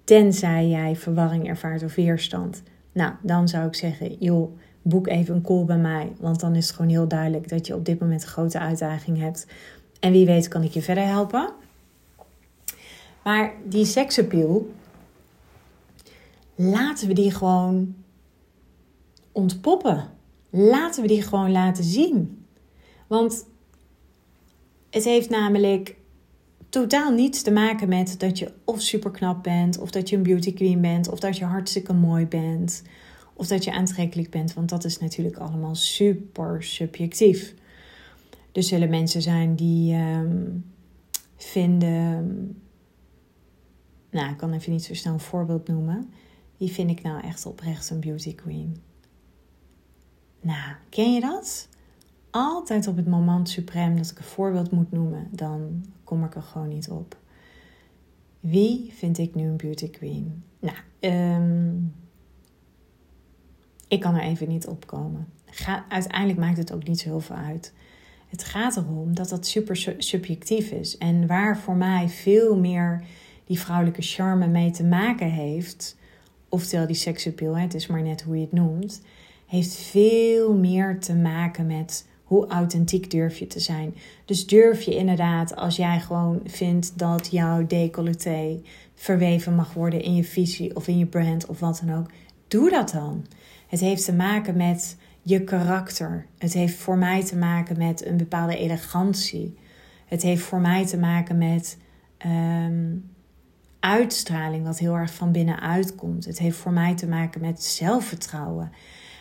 [0.04, 2.62] Tenzij jij verwarring ervaart of weerstand.
[2.92, 4.58] Nou, dan zou ik zeggen, joh,
[4.88, 6.12] boek even een call bij mij.
[6.20, 9.18] Want dan is het gewoon heel duidelijk dat je op dit moment een grote uitdaging
[9.18, 9.46] hebt.
[10.00, 11.52] En wie weet kan ik je verder helpen.
[13.24, 14.70] Maar die seksappeal,
[16.54, 17.94] laten we die gewoon
[19.32, 20.04] ontpoppen.
[20.50, 22.44] Laten we die gewoon laten zien.
[23.06, 23.46] Want
[24.90, 25.96] het heeft namelijk
[26.68, 30.22] totaal niets te maken met dat je of super knap bent, of dat je een
[30.22, 32.82] beauty queen bent, of dat je hartstikke mooi bent,
[33.36, 37.54] of dat je aantrekkelijk bent, want dat is natuurlijk allemaal super subjectief.
[38.52, 40.64] Er zullen mensen zijn die um,
[41.36, 42.56] vinden.
[44.10, 46.10] Nou, ik kan even niet zo snel een voorbeeld noemen.
[46.56, 48.76] Die vind ik nou echt oprecht een beauty queen.
[50.40, 51.68] Nou, ken je dat?
[52.30, 56.42] Altijd op het moment suprem dat ik een voorbeeld moet noemen, dan kom ik er
[56.42, 57.16] gewoon niet op.
[58.40, 60.42] Wie vind ik nu een beauty queen?
[60.58, 61.94] Nou, um,
[63.88, 65.26] ik kan er even niet opkomen.
[65.44, 67.72] Ga, uiteindelijk maakt het ook niet zo heel veel uit.
[68.28, 70.98] Het gaat erom dat dat super subjectief is.
[70.98, 73.02] En waar voor mij veel meer
[73.44, 75.96] die vrouwelijke charme mee te maken heeft,
[76.48, 79.02] oftewel die seksappeal, het is maar net hoe je het noemt,
[79.46, 83.94] heeft veel meer te maken met hoe authentiek durf je te zijn.
[84.24, 88.60] Dus durf je inderdaad, als jij gewoon vindt dat jouw decolleté
[88.94, 92.10] verweven mag worden in je visie of in je brand of wat dan ook,
[92.48, 93.24] doe dat dan.
[93.76, 96.26] Het heeft te maken met je karakter.
[96.38, 99.58] Het heeft voor mij te maken met een bepaalde elegantie.
[100.06, 101.78] Het heeft voor mij te maken met
[102.26, 103.10] um,
[103.80, 106.24] uitstraling, wat heel erg van binnenuit komt.
[106.24, 108.72] Het heeft voor mij te maken met zelfvertrouwen.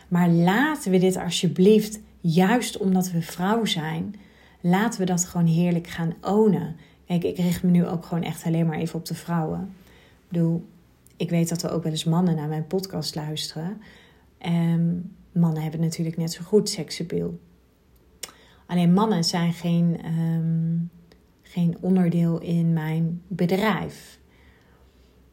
[0.07, 4.15] Maar laten we dit alsjeblieft, juist omdat we vrouw zijn,
[4.61, 6.75] laten we dat gewoon heerlijk gaan ownen.
[7.07, 9.59] Kijk, ik richt me nu ook gewoon echt alleen maar even op de vrouwen.
[9.59, 10.65] Ik bedoel,
[11.17, 13.77] ik weet dat er ook wel eens mannen naar mijn podcast luisteren.
[14.37, 17.39] En mannen hebben natuurlijk net zo goed seksappeal.
[18.65, 20.77] Alleen mannen zijn geen, ehm,
[21.41, 24.19] geen onderdeel in mijn bedrijf.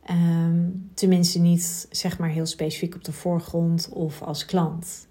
[0.02, 5.08] Ehm, tenminste niet zeg maar heel specifiek op de voorgrond of als klant.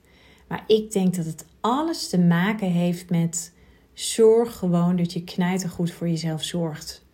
[0.48, 3.54] Maar ik denk dat het alles te maken heeft met
[3.94, 7.06] zorg gewoon dat je knijtergoed voor jezelf zorgt.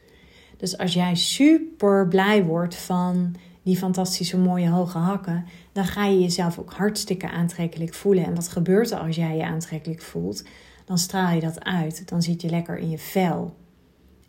[0.57, 3.35] Dus als jij super blij wordt van
[3.67, 8.25] die fantastische mooie hoge hakken, dan ga je jezelf ook hartstikke aantrekkelijk voelen.
[8.25, 10.43] En wat gebeurt er als jij je aantrekkelijk voelt?
[10.85, 12.07] Dan straal je dat uit.
[12.09, 13.55] Dan zit je lekker in je vel.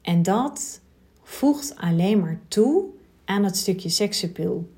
[0.03, 0.81] En dat
[1.22, 2.85] voegt alleen maar toe
[3.24, 4.68] aan dat stukje seksappeal.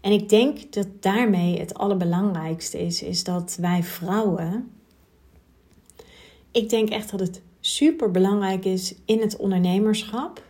[0.00, 4.70] En ik denk dat daarmee het allerbelangrijkste is, is dat wij vrouwen.
[6.50, 10.42] Ik denk echt dat het super belangrijk is in het ondernemerschap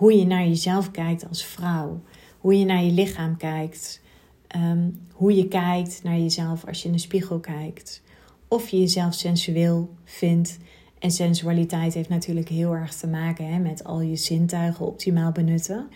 [0.00, 2.00] hoe je naar jezelf kijkt als vrouw.
[2.38, 4.00] Hoe je naar je lichaam kijkt.
[4.46, 8.02] Ehm, hoe je kijkt naar jezelf als je in de spiegel kijkt.
[8.48, 10.58] Of je jezelf sensueel vindt.
[10.98, 15.88] En sensualiteit heeft natuurlijk heel erg te maken hè, met al je zintuigen optimaal benutten.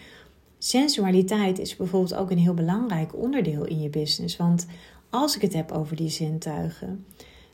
[0.58, 4.36] Sensualiteit is bijvoorbeeld ook een heel belangrijk onderdeel in je business.
[4.36, 4.66] Want
[5.10, 7.06] als ik het heb over die zintuigen,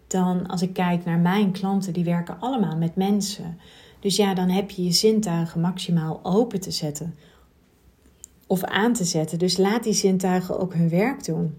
[0.07, 3.59] dan als ik kijk naar mijn klanten, die werken allemaal met mensen.
[4.01, 7.15] Dus ja, dan heb je je zintuigen maximaal open te zetten
[8.47, 9.39] of aan te zetten.
[9.39, 11.55] Dus laat die zintuigen ook hun werk doen.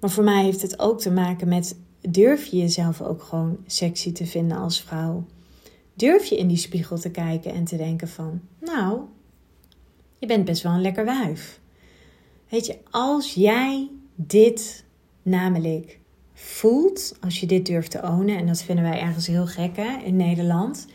[0.00, 4.12] Maar voor mij heeft het ook te maken met durf je jezelf ook gewoon sexy
[4.12, 5.24] te vinden als vrouw?
[5.94, 9.00] Durf je in die spiegel te kijken en te denken van, nou,
[10.18, 11.60] je bent best wel een lekker wijf.
[12.48, 14.84] Weet je, als jij dit
[15.22, 16.00] namelijk
[16.38, 18.38] voelt als je dit durft te ownen.
[18.38, 20.86] En dat vinden wij ergens heel gek in Nederland.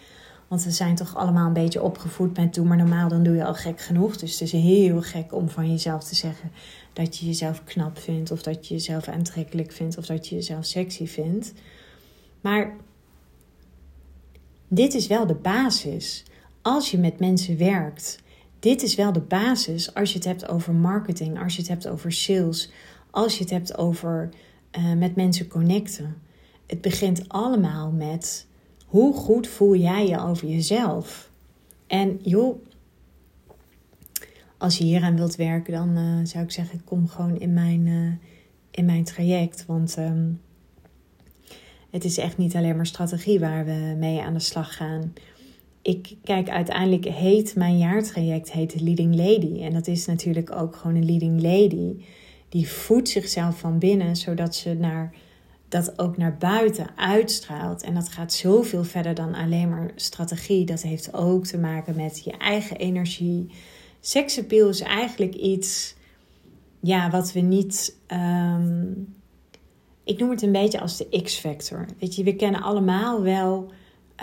[0.48, 3.46] Want we zijn toch allemaal een beetje opgevoed met doe maar normaal, dan doe je
[3.46, 4.18] al gek genoeg.
[4.18, 6.52] Dus het is heel gek om van jezelf te zeggen
[6.94, 8.32] dat je jezelf knap vindt.
[8.32, 9.98] Of dat je jezelf aantrekkelijk vindt.
[9.98, 11.54] Of dat je jezelf sexy vindt.
[12.42, 12.76] Maar
[14.68, 16.24] dit is wel de basis.
[16.62, 18.20] Als je met mensen werkt.
[18.60, 21.44] Dit is wel de basis als je het hebt over marketing.
[21.44, 22.72] Als je het hebt over sales.
[23.12, 24.30] Als je het hebt over
[24.78, 26.16] uh, met mensen connecten.
[26.66, 28.48] Het begint allemaal met
[28.86, 31.30] hoe goed voel jij je over jezelf?
[31.88, 32.66] En joh,
[34.58, 38.12] als je hieraan wilt werken, dan uh, zou ik zeggen, kom gewoon in mijn, uh,
[38.72, 39.66] in mijn traject.
[39.66, 40.42] Want um,
[41.90, 45.14] het is echt niet alleen maar strategie waar we mee aan de slag gaan.
[45.82, 49.62] Ik kijk, uiteindelijk heet mijn jaartraject heet Leading Lady.
[49.62, 52.06] En dat is natuurlijk ook gewoon een leading lady.
[52.52, 55.14] Die voedt zichzelf van binnen, zodat ze naar,
[55.68, 57.84] dat ook naar buiten uitstraalt.
[57.84, 60.66] En dat gaat zoveel verder dan alleen maar strategie.
[60.66, 63.50] Dat heeft ook te maken met je eigen energie.
[64.00, 65.96] Seksappeal is eigenlijk iets
[66.80, 67.96] ja, wat we niet.
[68.08, 69.16] Um,
[70.04, 71.86] ik noem het een beetje als de X-factor.
[72.00, 73.72] Weet je, we kennen allemaal wel.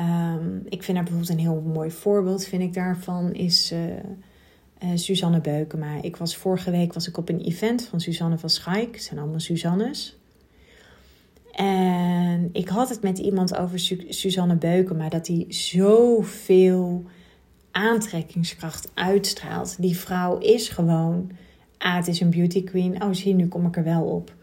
[0.01, 3.79] Um, ik vind daar bijvoorbeeld een heel mooi voorbeeld, vind ik daarvan, is uh,
[4.83, 6.03] uh, Suzanne Beukema.
[6.03, 8.95] Ik was vorige week was ik op een event van Suzanne van Schaik.
[8.95, 10.17] Het zijn allemaal Suzannes.
[11.53, 17.05] En ik had het met iemand over Su Suzanne Beukema, dat hij zoveel
[17.71, 19.77] aantrekkingskracht uitstraalt.
[19.83, 21.31] Die vrouw is gewoon.
[21.79, 23.03] Ah, het is een beauty queen.
[23.03, 24.37] Oh, zie, nu kom ik er wel op.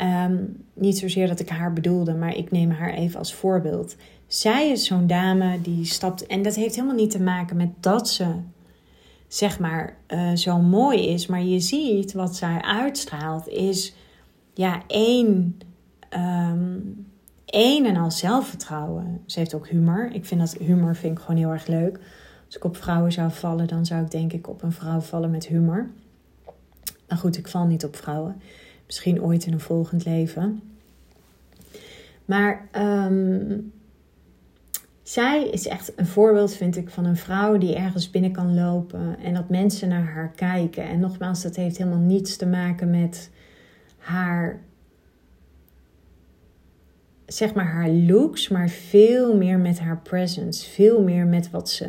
[0.00, 3.96] Um, niet zozeer dat ik haar bedoelde, maar ik neem haar even als voorbeeld.
[4.26, 6.26] Zij is zo'n dame die stapt.
[6.26, 8.26] En dat heeft helemaal niet te maken met dat ze,
[9.34, 11.26] zeg maar, uh, zo mooi is.
[11.26, 13.94] Maar je ziet wat zij uitstraalt, is
[14.54, 15.58] ja, één.
[16.14, 17.06] Um,
[17.44, 19.22] één en al zelfvertrouwen.
[19.26, 20.10] Ze heeft ook humor.
[20.12, 21.98] Ik vind dat humor vind ik gewoon heel erg leuk.
[22.46, 25.30] Als ik op vrouwen zou vallen, dan zou ik denk ik op een vrouw vallen
[25.30, 25.90] met humor.
[27.08, 28.40] Maar goed, ik val niet op vrouwen.
[28.86, 30.62] Misschien ooit in een volgend leven.
[32.24, 33.72] Maar um,
[35.12, 39.16] zij is echt een voorbeeld, vind ik, van een vrouw die ergens binnen kan lopen
[39.22, 40.84] en dat mensen naar haar kijken.
[40.84, 43.30] En nogmaals, dat heeft helemaal niets te maken met
[43.98, 44.60] haar,
[47.26, 50.70] zeg maar, haar looks, maar veel meer met haar presence.
[50.70, 51.88] Veel meer met wat ze.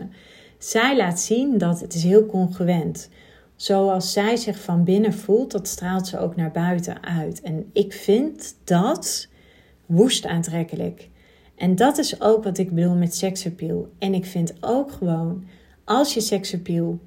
[0.57, 3.09] Zij laat zien dat het is heel congruent
[3.55, 7.41] zoals zij zich van binnen voelt, dat straalt ze ook naar buiten uit.
[7.41, 9.27] En ik vind dat
[9.85, 11.11] woest aantrekkelijk.
[11.63, 13.89] En dat is ook wat ik bedoel met seksappeal.
[13.99, 15.43] En ik vind ook gewoon,
[15.83, 16.99] als je seksappeal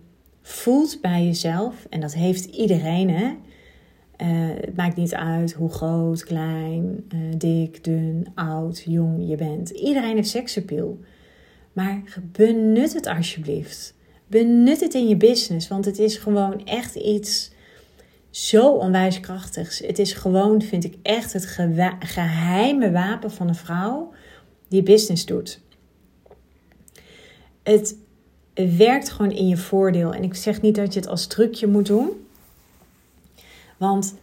[0.43, 3.25] voelt bij jezelf, en dat heeft iedereen, hè.
[3.27, 9.71] Uh, het maakt niet uit hoe groot, klein, uh, dik, dun, oud, jong je bent.
[9.71, 10.99] Iedereen heeft seksappeal.
[11.73, 13.95] Maar benut het alsjeblieft.
[14.27, 17.51] Benut het in je business, want het is gewoon echt iets
[18.31, 19.79] zo onwijs krachtigs.
[19.79, 21.47] Het is gewoon, vind ik, echt het
[21.99, 24.13] geheime wapen van een vrouw
[24.69, 25.61] die business doet.
[27.63, 27.97] Het
[28.55, 30.15] werkt gewoon in je voordeel.
[30.15, 32.11] En ik zeg niet dat je het als trucje moet doen.
[33.77, 34.15] Want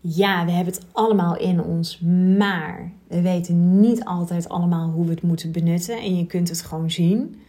[0.00, 2.00] ja, we hebben het allemaal in ons.
[2.38, 5.98] Maar we weten niet altijd allemaal hoe we het moeten benutten.
[5.98, 7.40] En je kunt het gewoon zien.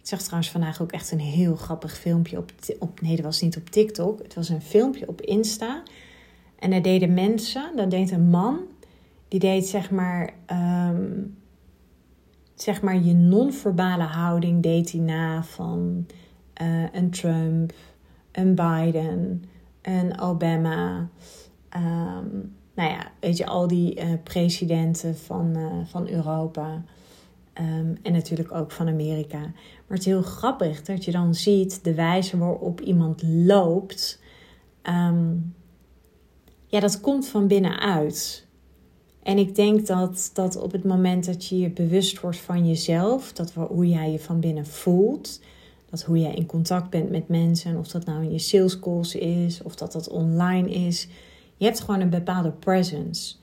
[0.00, 3.40] Ik zag trouwens vandaag ook echt een heel grappig filmpje op, op nee, dat was
[3.40, 4.22] niet op TikTok.
[4.22, 5.82] Het was een filmpje op Insta.
[6.58, 8.58] En daar deden mensen, dat deed een man,
[9.28, 10.32] die deed zeg maar,
[10.90, 11.36] um,
[12.60, 16.06] zeg maar je non-verbale houding deed hij na van
[16.62, 17.72] uh, een Trump,
[18.32, 19.44] een Biden,
[19.82, 21.08] een Obama.
[21.76, 26.82] Um, nou ja, weet je, al die uh, presidenten van, uh, van Europa.
[27.60, 29.38] Um, en natuurlijk ook van Amerika.
[29.38, 34.22] Maar het is heel grappig dat je dan ziet de wijze waarop iemand loopt.
[34.82, 35.54] Um,
[36.66, 38.46] ja, dat komt van binnenuit.
[39.22, 43.32] En ik denk dat, dat op het moment dat je je bewust wordt van jezelf,
[43.32, 45.40] dat hoe jij je van binnen voelt,
[45.90, 49.14] dat hoe jij in contact bent met mensen, of dat nou in je sales calls
[49.14, 51.08] is, of dat dat online is,
[51.56, 53.34] je hebt gewoon een bepaalde presence.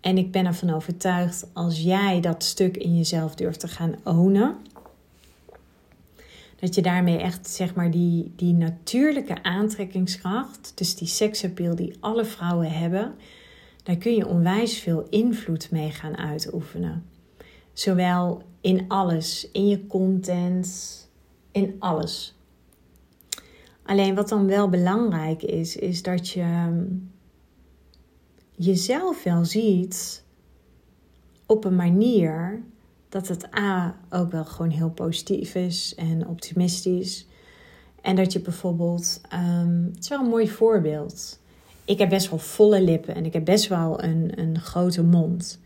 [0.00, 4.56] En ik ben ervan overtuigd, als jij dat stuk in jezelf durft te gaan ownen,
[6.60, 12.24] dat je daarmee echt, zeg maar, die, die natuurlijke aantrekkingskracht, dus die seksappeal die alle
[12.24, 13.14] vrouwen hebben,
[13.86, 17.04] daar kun je onwijs veel invloed mee gaan uitoefenen.
[17.72, 21.08] Zowel in alles, in je content,
[21.50, 22.38] in alles.
[23.82, 26.76] Alleen wat dan wel belangrijk is, is dat je
[28.54, 30.24] jezelf wel ziet
[31.46, 32.62] op een manier
[33.08, 37.26] dat het A ook wel gewoon heel positief is en optimistisch.
[38.02, 41.38] En dat je bijvoorbeeld, um, het is wel een mooi voorbeeld.
[41.86, 45.60] Ik heb best wel volle lippen en ik heb best wel een, een grote mond.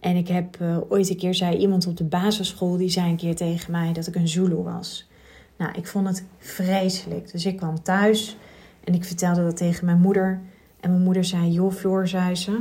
[0.00, 3.16] En ik heb uh, ooit een keer, zei iemand op de basisschool, die zei een
[3.16, 5.08] keer tegen mij dat ik een Zulu was.
[5.56, 7.32] Nou, ik vond het vreselijk.
[7.32, 8.36] Dus ik kwam thuis
[8.84, 10.40] en ik vertelde dat tegen mijn moeder.
[10.80, 12.58] En mijn moeder zei: Joh, Floor, zei ze.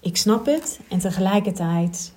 [0.00, 0.80] Ik snap het.
[0.88, 2.12] En tegelijkertijd,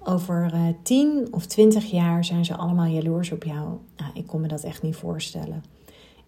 [0.00, 3.78] over uh, 10 of 20 jaar zijn ze allemaal jaloers op jou.
[3.96, 5.64] Nou, ik kon me dat echt niet voorstellen.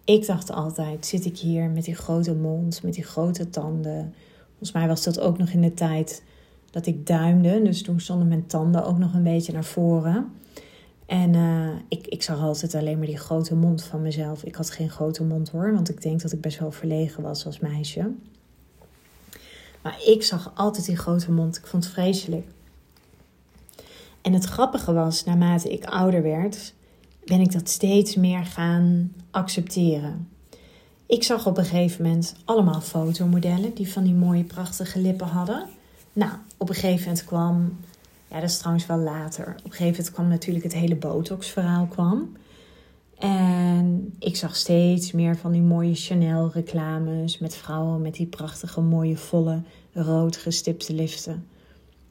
[0.08, 4.14] Ik dacht altijd, zit ik hier met die grote mond, met die grote tanden.
[4.48, 6.22] Volgens mij was dat ook nog in de tijd
[6.70, 7.62] dat ik duimde.
[7.62, 10.32] Dus toen stonden mijn tanden ook nog een beetje naar voren.
[11.06, 14.44] En uh, ik, ik zag altijd alleen maar die grote mond van mezelf.
[14.44, 17.46] Ik had geen grote mond hoor, want ik denk dat ik best wel verlegen was
[17.46, 18.10] als meisje.
[19.82, 21.56] Maar ik zag altijd die grote mond.
[21.56, 22.46] Ik vond het vreselijk.
[24.22, 26.74] En het grappige was, naarmate ik ouder werd,
[27.28, 30.28] ben ik dat steeds meer gaan accepteren.
[31.06, 35.66] Ik zag op een gegeven moment allemaal fotomodellen die van die mooie, prachtige lippen hadden.
[36.12, 37.76] Nou, op een gegeven moment kwam,
[38.30, 39.46] ja, dat is trouwens wel later.
[39.48, 42.36] Op een gegeven moment kwam natuurlijk het hele Botox-verhaal kwam.
[43.18, 49.16] En ik zag steeds meer van die mooie Chanel-reclames met vrouwen met die prachtige, mooie,
[49.16, 49.62] volle,
[49.92, 51.46] rood gestipte liften.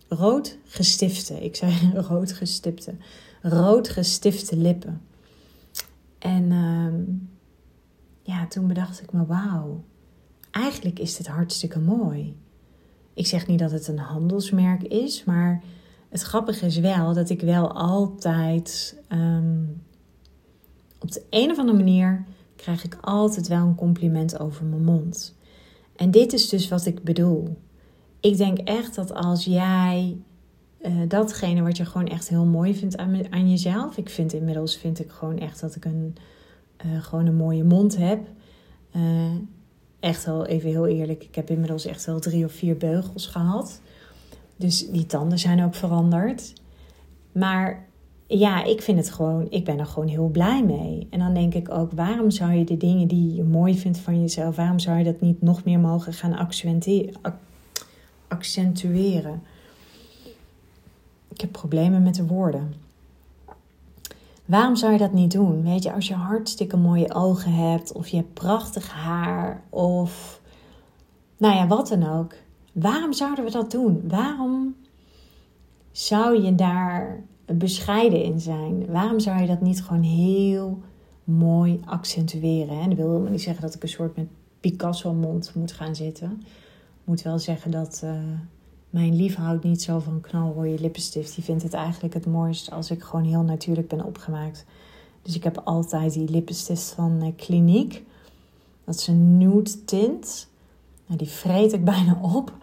[0.07, 1.73] Rood gestifte, ik zei
[2.09, 2.93] rood gestipte.
[3.41, 5.01] Rood gestifte lippen.
[6.19, 7.03] En ehm,
[8.21, 9.83] ja, toen bedacht ik me, wauw,
[10.51, 12.35] eigenlijk is dit hartstikke mooi.
[13.13, 15.63] Ik zeg niet dat het een handelsmerk is, maar
[16.09, 19.63] het grappige is wel dat ik wel altijd ehm,
[20.99, 25.35] op de een of andere manier krijg ik altijd wel een compliment over mijn mond.
[25.95, 27.57] En dit is dus wat ik bedoel.
[28.19, 30.17] Ik denk echt dat als jij
[30.81, 33.97] uh, datgene wat je gewoon echt heel mooi vindt aan, aan jezelf.
[33.97, 36.15] Ik vind inmiddels vind ik gewoon echt dat ik een,
[36.85, 38.19] uh, gewoon een mooie mond heb.
[38.95, 39.31] Uh,
[39.99, 41.23] echt wel even heel eerlijk.
[41.23, 43.81] Ik heb inmiddels echt wel drie of vier beugels gehad.
[44.55, 46.53] Dus die tanden zijn ook veranderd.
[47.31, 47.85] Maar
[48.27, 51.07] ja, ik vind het gewoon, ik ben er gewoon heel blij mee.
[51.09, 54.21] En dan denk ik ook, waarom zou je de dingen die je mooi vindt van
[54.21, 56.33] jezelf, waarom zou je dat niet nog meer mogen gaan
[58.27, 59.41] accentueren?
[61.37, 62.73] Ik heb problemen met de woorden.
[64.45, 65.63] Waarom zou je dat niet doen?
[65.63, 70.41] Weet je, als je hartstikke mooie ogen hebt, of je hebt prachtig haar, of
[71.37, 72.33] nou ja, wat dan ook.
[72.71, 74.03] Waarom zouden we dat doen?
[74.07, 74.75] Waarom
[75.91, 78.85] zou je daar bescheiden in zijn?
[78.85, 80.81] Waarom zou je dat niet gewoon heel
[81.23, 82.79] mooi accentueren?
[82.81, 84.27] En dat wil helemaal niet zeggen dat ik een soort met
[84.59, 86.37] Picasso-mond moet gaan zitten.
[86.41, 88.11] Ik moet wel zeggen dat uh,
[88.97, 91.35] mijn lief houdt niet zo van knalrooie lippenstift.
[91.35, 94.65] Die vindt het eigenlijk het mooist als ik gewoon heel natuurlijk ben opgemaakt.
[95.21, 98.01] Dus ik heb altijd die lippenstift van uh, Clinique.
[98.85, 100.47] Dat is een nude tint.
[101.05, 102.53] Nou, die vreet ik bijna op.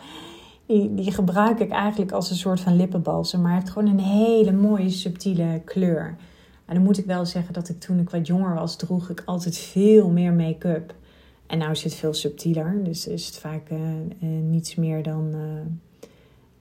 [0.66, 3.40] Die, die gebruik ik eigenlijk als een soort van lippenbalsem.
[3.40, 6.16] Maar het heeft gewoon een hele mooie subtiele kleur.
[6.64, 9.22] En dan moet ik wel zeggen dat ik toen ik wat jonger was, droeg ik
[9.24, 10.94] altijd veel meer make-up.
[11.46, 12.84] En nu is het veel subtieler.
[12.84, 15.34] Dus is het vaak uh, uh, niets meer dan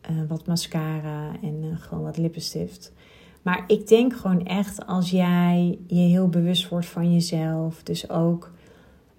[0.09, 2.91] uh, wat mascara en gewoon wat lippenstift.
[3.41, 7.83] Maar ik denk gewoon echt als jij je heel bewust wordt van jezelf.
[7.83, 8.51] Dus ook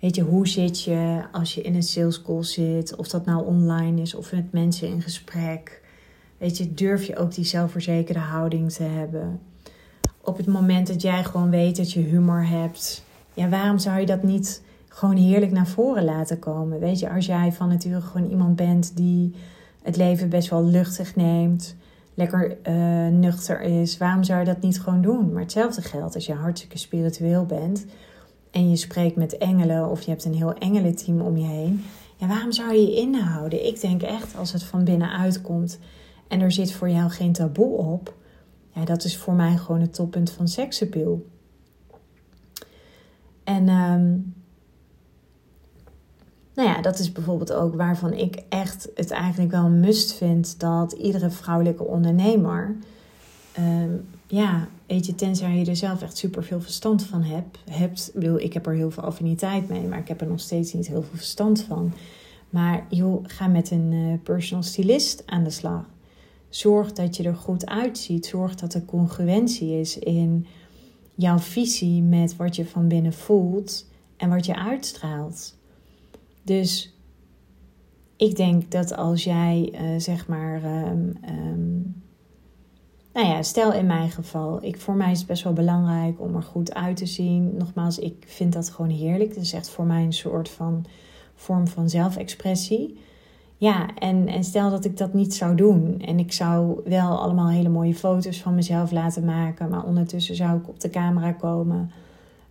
[0.04, 2.96] Weet je, hoe zit je als je in een sales call zit?
[2.96, 5.82] Of dat nou online is of met mensen in gesprek.
[6.38, 9.40] Weet je, durf je ook die zelfverzekerde houding te hebben?
[10.20, 13.04] Op het moment dat jij gewoon weet dat je humor hebt,
[13.34, 16.80] ja, waarom zou je dat niet gewoon heerlijk naar voren laten komen?
[16.80, 19.34] Weet je, als jij van nature gewoon iemand bent die
[19.84, 21.76] het leven best wel luchtig neemt,
[22.14, 25.32] lekker uh, nuchter is, waarom zou je dat niet gewoon doen?
[25.32, 27.86] Maar hetzelfde geldt als je hartstikke spiritueel bent
[28.50, 31.84] en je spreekt met engelen of je hebt een heel engelenteam om je heen.
[32.16, 33.66] Ja, waarom zou je je inhouden?
[33.66, 35.78] Ik denk echt als het van binnenuit komt
[36.28, 38.14] en er zit voor jou geen taboe op.
[38.72, 41.22] Ja, dat is voor mij gewoon het toppunt van seksappeal.
[43.44, 44.34] En um,
[46.54, 50.92] nou ja, dat is bijvoorbeeld ook waarvan ik echt het eigenlijk wel must vind dat
[50.92, 52.76] iedere vrouwelijke ondernemer
[53.58, 57.58] um, ja, weet je, tenzij je er zelf echt super veel verstand van hebt.
[57.70, 60.72] hebt ik ik heb er heel veel affiniteit mee, maar ik heb er nog steeds
[60.72, 61.92] niet heel veel verstand van.
[62.50, 65.84] Maar joh, ga met een uh, personal stylist aan de slag.
[66.48, 68.26] Zorg dat je er goed uitziet.
[68.26, 70.46] Zorg dat er congruentie is in
[71.14, 73.86] jouw visie met wat je van binnen voelt
[74.16, 75.54] en wat je uitstraalt.
[76.44, 76.94] Dus
[78.16, 82.02] ik denk dat als jij uh, zeg maar um, um,
[83.12, 86.36] nou ja, stel in mijn geval, ik, voor mij is het best wel belangrijk om
[86.36, 87.56] er goed uit te zien.
[87.56, 89.34] Nogmaals, ik vind dat gewoon heerlijk.
[89.34, 90.84] Het is echt voor mij een soort van
[91.34, 92.98] vorm van zelfexpressie.
[93.56, 97.48] Ja, en, en stel dat ik dat niet zou doen en ik zou wel allemaal
[97.48, 101.90] hele mooie foto's van mezelf laten maken, maar ondertussen zou ik op de camera komen.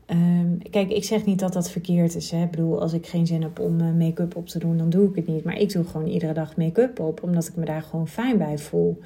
[0.08, 2.32] Um, kijk, ik zeg niet dat dat verkeerd is.
[2.32, 2.44] Hè?
[2.44, 5.10] Ik bedoel, als ik geen zin heb om uh, make-up op te doen, dan doe
[5.10, 5.44] ik het niet.
[5.44, 8.58] Maar ik doe gewoon iedere dag make-up op, omdat ik me daar gewoon fijn bij
[8.58, 9.00] voel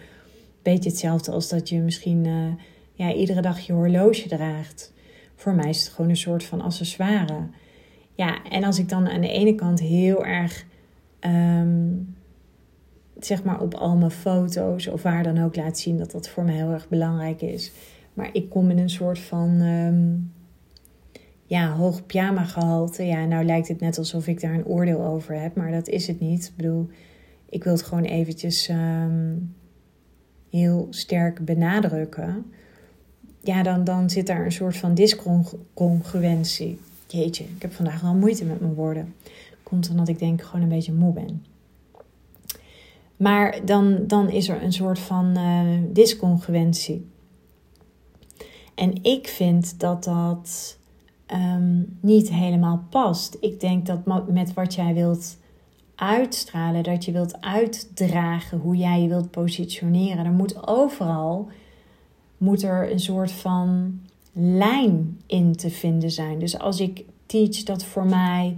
[0.72, 2.54] beetje hetzelfde als dat je misschien uh,
[2.94, 4.94] ja, iedere dag je horloge draagt.
[5.36, 7.48] Voor mij is het gewoon een soort van accessoire.
[8.14, 10.66] Ja, en als ik dan aan de ene kant heel erg,
[11.20, 11.90] ehm,
[13.20, 16.44] zeg maar op al mijn foto's of waar dan ook laat zien dat dat voor
[16.44, 17.72] mij heel erg belangrijk is.
[18.14, 20.34] Maar ik kom in een soort van um,
[21.48, 23.04] ja, hoog pyjama gehalte.
[23.04, 26.08] Ja, nou lijkt het net alsof ik daar een oordeel over heb, maar dat is
[26.08, 26.46] het niet.
[26.46, 26.90] Ik bedoel,
[27.50, 29.36] ik wil het gewoon eventjes ehm,
[30.50, 32.46] heel sterk benadrukken.
[33.42, 36.80] Ja, dan, dan zit daar een soort van discongruentie.
[37.08, 39.14] Jeetje, ik heb vandaag wel moeite met mijn woorden.
[39.64, 41.46] Komt omdat ik denk gewoon een beetje moe ben.
[43.18, 47.08] Maar dan, dan is er een soort van uh, discongruentie.
[48.76, 50.77] En ik vind dat dat
[51.28, 53.38] ehm, niet helemaal past.
[53.40, 55.38] Ik denk dat met wat jij wilt
[55.96, 61.50] uitstralen, dat je wilt uitdragen, hoe jij je wilt positioneren, er moet overal
[62.38, 64.00] moet er een soort van
[64.34, 66.40] lijn in te vinden zijn.
[66.40, 68.56] Dus als ik teach dat voor mij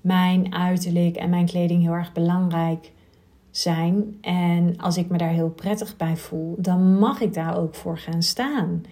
[0.00, 2.92] mijn uiterlijk en mijn kleding heel erg belangrijk
[3.50, 7.74] zijn en als ik me daar heel prettig bij voel, dan mag ik daar ook
[7.74, 8.82] voor gaan staan.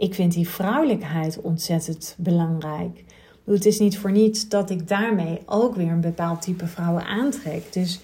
[0.00, 3.04] Ik vind die vrouwelijkheid ontzettend belangrijk.
[3.44, 7.72] Het is niet voor niets dat ik daarmee ook weer een bepaald type vrouwen aantrek.
[7.72, 8.00] Dus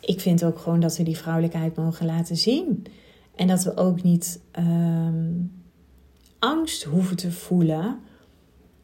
[0.00, 2.86] ik vind ook gewoon dat we die vrouwelijkheid mogen laten zien.
[3.34, 5.32] En dat we ook niet ehm,
[6.38, 7.98] angst hoeven te voelen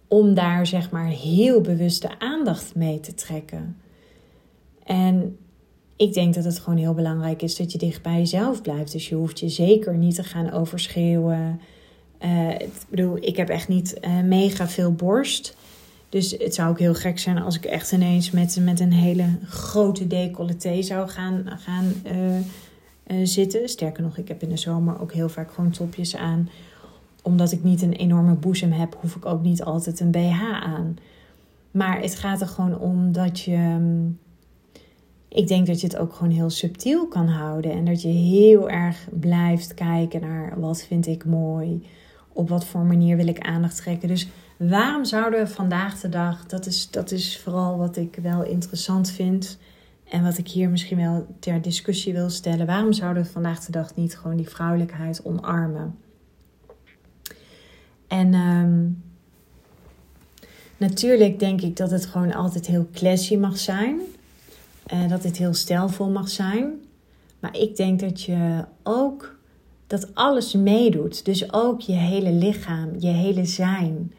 [0.09, 3.77] om daar zeg maar heel bewuste aandacht mee te trekken.
[4.85, 5.39] En
[5.97, 8.93] ik denk dat het gewoon heel belangrijk is dat je dicht bij jezelf blijft.
[8.93, 11.61] Dus je hoeft je zeker niet te gaan overschreeuwen.
[12.25, 15.57] Uh, ik bedoel, ik heb echt niet uh, mega veel borst.
[16.09, 19.25] Dus het zou ook heel gek zijn als ik echt ineens met, met een hele
[19.45, 23.69] grote decolleté zou gaan, gaan uh, zitten.
[23.69, 26.49] Sterker nog, ik heb in de zomer ook heel vaak gewoon topjes aan.
[27.23, 30.97] Omdat ik niet een enorme boezem heb, hoef ik ook niet altijd een BH aan.
[31.71, 33.57] Maar het gaat er gewoon om dat je.
[33.57, 34.19] Mm,
[35.29, 37.73] ik denk dat je het ook gewoon heel subtiel kan houden.
[37.73, 41.87] En dat je heel erg blijft kijken naar wat vind ik mooi.
[42.33, 44.09] Op wat voor manier wil ik aandacht trekken.
[44.09, 44.29] Dus
[44.69, 49.11] Waarom zouden we vandaag de dag, dat is, dat is vooral wat ik wel interessant
[49.11, 49.59] vind
[50.09, 53.73] en wat ik hier misschien wel ter discussie wil stellen, waarom zouden we vandaag de
[53.73, 55.99] dag niet gewoon die vrouwelijkheid omarmen?
[58.09, 58.89] En ehm,
[60.77, 64.01] natuurlijk denk ik dat het gewoon altijd heel classy mag zijn.
[64.87, 66.81] En dat het heel stijlvol mag zijn.
[67.41, 69.39] Maar ik denk dat je ook
[69.93, 71.25] dat alles meedoet.
[71.25, 74.13] Dus ook je hele lichaam, je hele zijn.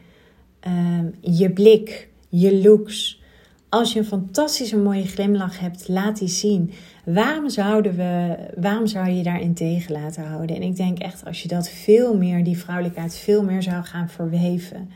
[0.60, 3.22] Ehm, je blik, je looks.
[3.68, 6.70] Als je een fantastische mooie glimlach hebt, laat die zien.
[7.04, 10.56] Waarom, zouden we, waarom zou je daarin tegen laten houden?
[10.56, 14.08] En ik denk echt, als je dat veel meer, die vrouwelijkheid, veel meer zou gaan
[14.08, 14.90] verweven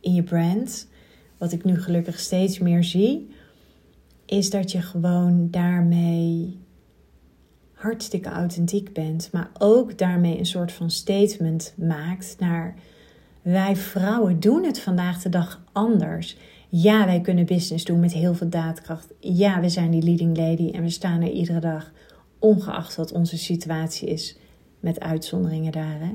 [0.00, 0.88] in je brand,
[1.38, 3.30] wat ik nu gelukkig steeds meer zie,
[4.26, 6.58] is dat je gewoon daarmee
[7.84, 12.74] hartstikke authentiek bent, maar ook daarmee een soort van statement maakt naar
[13.42, 16.36] wij vrouwen doen het vandaag de dag anders.
[16.68, 19.12] Ja, wij kunnen business doen met heel veel daadkracht.
[19.20, 21.92] Ja, we zijn die leading lady en we staan er iedere dag,
[22.38, 24.38] ongeacht wat onze situatie is,
[24.80, 25.98] met uitzonderingen daar.
[26.00, 26.12] Hè?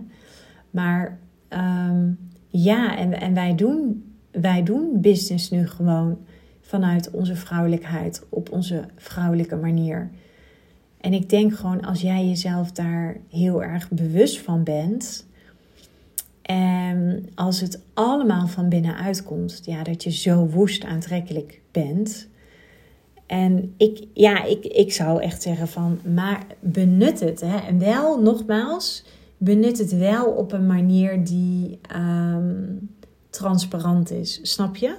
[0.69, 2.17] Maar um,
[2.47, 6.17] ja, en, en wij, doen, wij doen business nu gewoon
[6.61, 10.09] vanuit onze vrouwelijkheid, op onze vrouwelijke manier.
[11.01, 15.27] En ik denk gewoon als jij jezelf daar heel erg bewust van bent,
[16.49, 22.27] en als het allemaal van binnenuit komt, ja, dat je zo woest aantrekkelijk bent.
[23.25, 27.41] En ik, ja, ik, ik zou echt zeggen van, maar benut het.
[27.41, 27.57] Hè?
[27.57, 29.05] En wel, nogmaals,
[29.37, 32.63] benut het wel op een manier die ehm,
[33.29, 34.39] transparant is.
[34.41, 34.95] Snap je?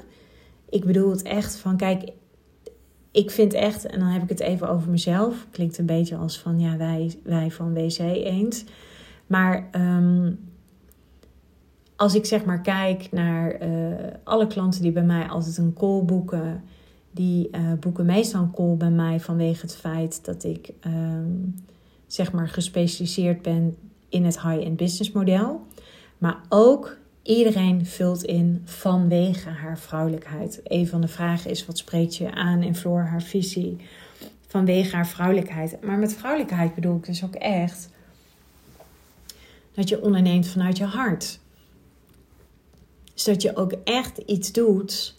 [0.68, 2.10] Ik bedoel het echt van, kijk,
[3.10, 5.46] ik vind echt, en dan heb ik het even over mezelf.
[5.50, 8.64] Klinkt een beetje als van, ja, wij, wij van WC eens.
[9.26, 10.38] Maar um,
[11.96, 13.70] als ik zeg maar kijk naar eh,
[14.24, 16.62] alle klanten die bij mij altijd een call boeken,
[17.10, 21.30] die uh, boeken meestal een call bij mij vanwege het feit dat ik ehm,
[22.06, 23.76] zeg maar gespecialiseerd ben
[24.08, 25.66] in het high-end business model.
[26.18, 30.60] Maar ook iedereen vult in vanwege haar vrouwelijkheid.
[30.64, 33.76] Een van de vragen is: wat spreekt je aan in Floor haar visie?
[34.46, 35.82] Vanwege haar vrouwelijkheid.
[35.82, 37.88] Maar met vrouwelijkheid bedoel ik dus ook echt
[39.74, 41.40] dat je onderneemt vanuit je hart
[43.20, 45.14] zodat je ook echt iets doet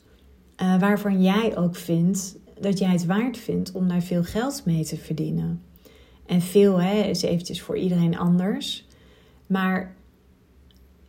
[0.62, 4.86] uh, waarvan jij ook vindt dat jij het waard vindt om daar veel geld mee
[4.86, 5.62] te verdienen.
[6.26, 8.88] En veel hè, is eventjes voor iedereen anders.
[9.48, 9.96] Maar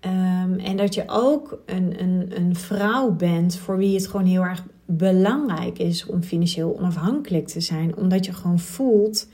[0.02, 4.42] ehm, en dat je ook een, een, een vrouw bent voor wie het gewoon heel
[4.42, 7.96] erg belangrijk is om financieel onafhankelijk te zijn.
[7.96, 9.28] Omdat je gewoon voelt,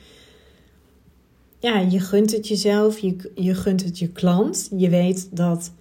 [1.59, 4.71] ja, je gunt het jezelf, je, je gunt het je klant.
[4.77, 5.73] Je weet dat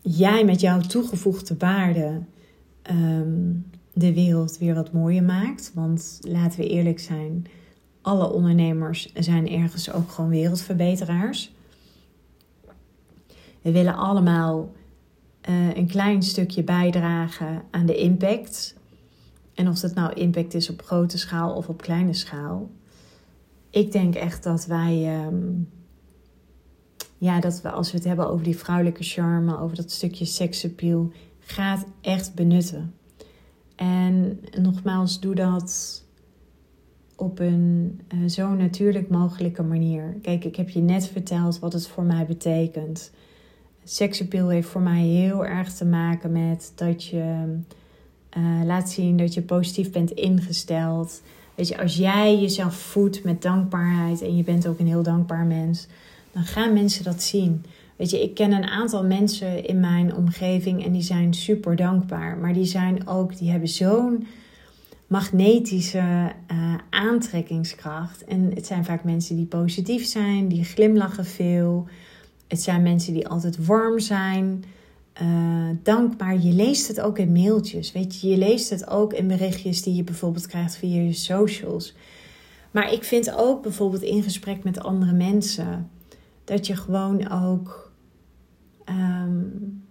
[0.00, 2.20] jij met jouw toegevoegde waarde
[2.82, 3.52] ehm,
[3.92, 5.70] de wereld weer wat mooier maakt.
[5.74, 7.46] Want laten we eerlijk zijn,
[8.00, 11.53] alle ondernemers zijn ergens ook gewoon wereldverbeteraars.
[13.64, 14.72] We willen allemaal
[15.48, 18.76] uh, een klein stukje bijdragen aan de impact.
[19.54, 22.70] En of dat nou impact is op grote schaal of op kleine schaal.
[23.70, 25.68] Ik denk echt dat wij, um,
[27.18, 31.12] ja, dat we als we het hebben over die vrouwelijke charme, over dat stukje seksappeal,
[31.38, 32.94] gaat echt benutten.
[33.76, 36.02] En nogmaals, doe dat
[37.16, 40.16] op een uh, zo natuurlijk mogelijke manier.
[40.22, 43.12] Kijk, ik heb je net verteld wat het voor mij betekent.
[43.84, 47.56] Seksappeal heeft voor mij heel erg te maken met dat je
[48.38, 51.22] uh, laat zien dat je positief bent ingesteld.
[51.54, 55.44] Weet je, als jij jezelf voedt met dankbaarheid en je bent ook een heel dankbaar
[55.44, 55.86] mens,
[56.32, 57.64] dan gaan mensen dat zien.
[57.96, 62.36] Weet je, ik ken een aantal mensen in mijn omgeving en die zijn super dankbaar.
[62.36, 64.26] Maar die zijn ook, die hebben zo'n
[65.06, 68.24] magnetische uh, aantrekkingskracht.
[68.24, 71.88] En het zijn vaak mensen die positief zijn, die glimlachen veel.
[72.48, 74.64] Het zijn mensen die altijd warm zijn,
[75.22, 76.38] uh, dankbaar.
[76.38, 78.28] Je leest het ook in mailtjes, weet je.
[78.28, 81.94] Je leest het ook in berichtjes die je bijvoorbeeld krijgt via je socials.
[82.70, 85.90] Maar ik vind ook bijvoorbeeld in gesprek met andere mensen
[86.44, 87.92] dat je gewoon ook.
[88.88, 89.82] Um,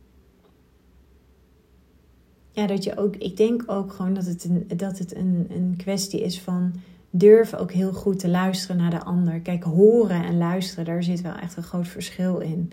[2.51, 3.15] ja, dat je ook.
[3.15, 6.73] Ik denk ook gewoon dat het een, dat het een, een kwestie is van.
[7.15, 9.39] Durf ook heel goed te luisteren naar de ander.
[9.39, 12.71] Kijk, horen en luisteren, daar zit wel echt een groot verschil in.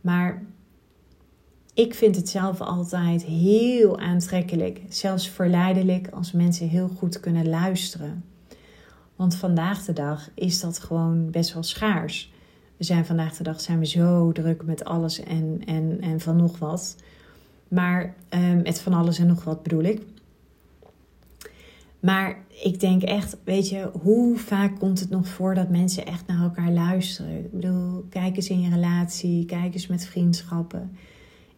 [0.00, 0.42] Maar
[1.74, 8.24] ik vind het zelf altijd heel aantrekkelijk, zelfs verleidelijk, als mensen heel goed kunnen luisteren.
[9.16, 12.32] Want vandaag de dag is dat gewoon best wel schaars.
[12.76, 16.36] We zijn vandaag de dag zijn we zo druk met alles en, en, en van
[16.36, 16.96] nog wat.
[17.68, 18.14] Maar
[18.62, 20.02] met van alles en nog wat bedoel ik.
[22.02, 26.26] Maar ik denk echt, weet je, hoe vaak komt het nog voor dat mensen echt
[26.26, 27.38] naar elkaar luisteren?
[27.38, 30.90] Ik bedoel, kijk eens in je relatie, kijk eens met vriendschappen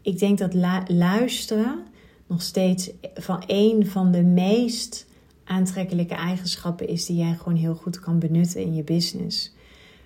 [0.04, 0.54] ik denk dat
[0.88, 1.84] luisteren
[2.26, 5.06] nog steeds van een van de meest
[5.44, 9.54] aantrekkelijke eigenschappen is die jij gewoon heel goed kan benutten in je business.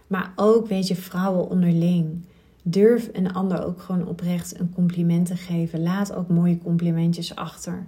[0.06, 2.24] Maar ook, weet je, vrouwen onderling.
[2.62, 5.82] Durf een ander ook gewoon oprecht een compliment te geven.
[5.82, 7.86] Laat ook mooie complimentjes achter.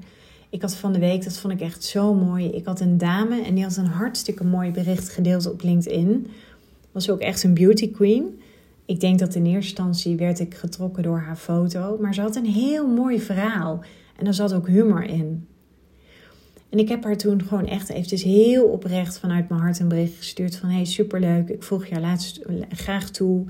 [0.51, 2.47] Ik had van de week, dat vond ik echt zo mooi.
[2.47, 6.27] Ik had een dame en die had een hartstikke mooi bericht gedeeld op LinkedIn.
[6.93, 8.41] Was ook echt een beauty queen.
[8.85, 11.99] Ik denk dat in eerste instantie werd ik getrokken door haar foto.
[12.01, 13.85] Maar ze had een heel mooi verhaal.
[14.17, 15.47] En er zat ook humor in.
[16.69, 20.17] En ik heb haar toen gewoon echt eventjes heel oprecht vanuit mijn hart een bericht
[20.17, 20.69] gestuurd van...
[20.69, 23.45] Hey, superleuk, ik volg jou laatst graag toe.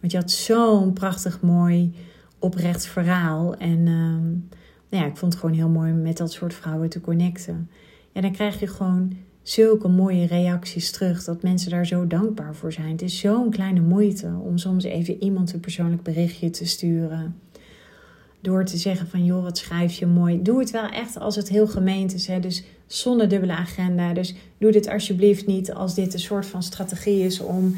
[0.00, 1.94] Want je had zo'n prachtig mooi
[2.38, 3.56] oprecht verhaal.
[3.56, 4.58] En uh,
[4.88, 7.70] nou ja, ik vond het gewoon heel mooi met dat soort vrouwen te connecten.
[8.12, 11.24] En dan krijg je gewoon zulke mooie reacties terug.
[11.24, 12.90] Dat mensen daar zo dankbaar voor zijn.
[12.90, 17.36] Het is zo'n kleine moeite om soms even iemand een persoonlijk berichtje te sturen.
[18.40, 20.42] Door te zeggen van joh, wat schrijf je mooi.
[20.42, 22.26] Doe het wel echt als het heel gemeend is.
[22.26, 22.40] Hè?
[22.40, 24.12] Dus zonder dubbele agenda.
[24.12, 27.76] Dus doe dit alsjeblieft niet als dit een soort van strategie is om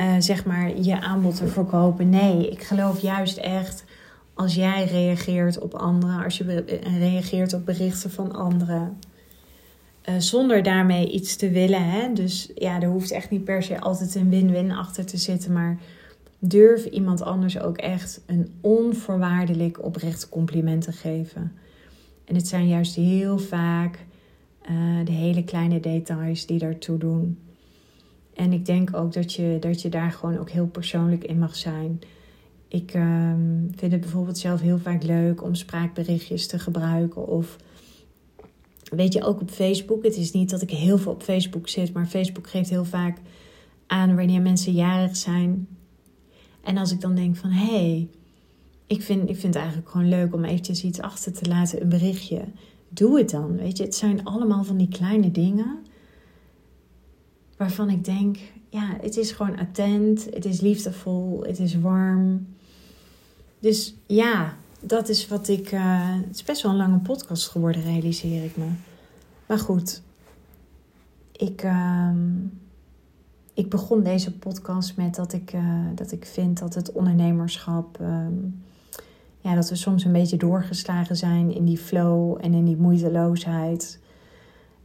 [0.00, 2.08] uh, zeg maar je aanbod te verkopen.
[2.08, 3.84] Nee, ik geloof juist echt
[4.40, 6.24] als jij reageert op anderen.
[6.24, 6.64] Als je
[6.98, 8.98] reageert op berichten van anderen
[10.08, 11.90] uh, zonder daarmee iets te willen.
[11.90, 12.12] Hè?
[12.12, 15.52] Dus ja, er hoeft echt niet per se altijd een win-win achter te zitten.
[15.52, 15.78] Maar
[16.38, 21.52] durf iemand anders ook echt een onvoorwaardelijk oprecht compliment te geven.
[22.24, 23.98] En het zijn juist heel vaak
[24.70, 27.38] uh, de hele kleine details die daartoe doen.
[28.34, 31.56] En ik denk ook dat je, dat je daar gewoon ook heel persoonlijk in mag
[31.56, 32.00] zijn.
[32.70, 37.56] Ik um, vind het bijvoorbeeld zelf heel vaak leuk om spraakberichtjes te gebruiken of
[38.90, 40.04] Weet je, ook op Facebook.
[40.04, 43.18] Het is niet dat ik heel veel op Facebook zit, maar Facebook geeft heel vaak
[43.86, 45.68] aan wanneer mensen jarig zijn.
[46.60, 48.08] En als ik dan denk van hé, hey,
[48.86, 51.88] ik, vind, ik vind het eigenlijk gewoon leuk om eventjes iets achter te laten, een
[51.88, 52.44] berichtje.
[52.88, 53.56] Doe het dan.
[53.56, 55.78] Weet je, het zijn allemaal van die kleine dingen
[57.56, 62.46] waarvan ik denk, ja, het is gewoon attent, het is liefdevol, het is warm.
[63.60, 65.72] Dus ja, dat is wat ik.
[65.72, 65.80] Uh,
[66.26, 68.68] het is best wel een lange podcast geworden, realiseer ik me.
[69.46, 70.02] Maar goed,
[71.32, 71.62] ik.
[71.62, 72.10] Uh,
[73.54, 77.98] ik begon deze podcast met dat ik, uh, dat ik vind dat het ondernemerschap.
[78.00, 78.62] Um,
[79.40, 83.98] ja, dat we soms een beetje doorgeslagen zijn in die flow en in die moeiteloosheid.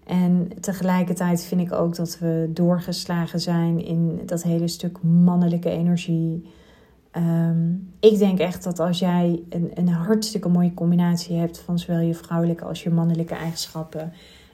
[0.03, 6.43] En tegelijkertijd vind ik ook dat we doorgeslagen zijn in dat hele stuk mannelijke energie.
[7.17, 11.99] Um, ik denk echt dat als jij een, een hartstikke mooie combinatie hebt van zowel
[11.99, 14.13] je vrouwelijke als je mannelijke eigenschappen.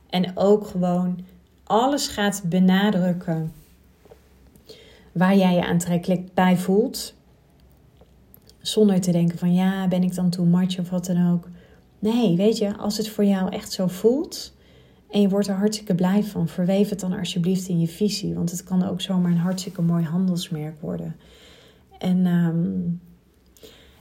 [0.09, 1.19] En ook gewoon
[1.63, 3.51] alles gaat benadrukken
[5.11, 7.13] waar jij je aantrekkelijk bij voelt.
[8.59, 11.47] Zonder te denken van ja, ben ik dan too much of wat dan ook.
[11.99, 14.53] Nee, weet je, als het voor jou echt zo voelt
[15.09, 18.33] en je wordt er hartstikke blij van, verweef het dan alsjeblieft in je visie.
[18.33, 21.15] Want het kan ook zomaar een hartstikke mooi handelsmerk worden.
[22.01, 23.01] En um,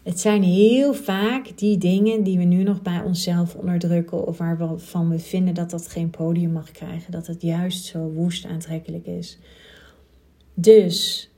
[0.03, 4.27] het zijn heel vaak die dingen die we nu nog bij onszelf onderdrukken.
[4.27, 7.13] Of waarvan we vinden dat dat geen podium mag krijgen.
[7.13, 9.39] Dat het juist zo woest aantrekkelijk is.
[10.55, 11.31] Dus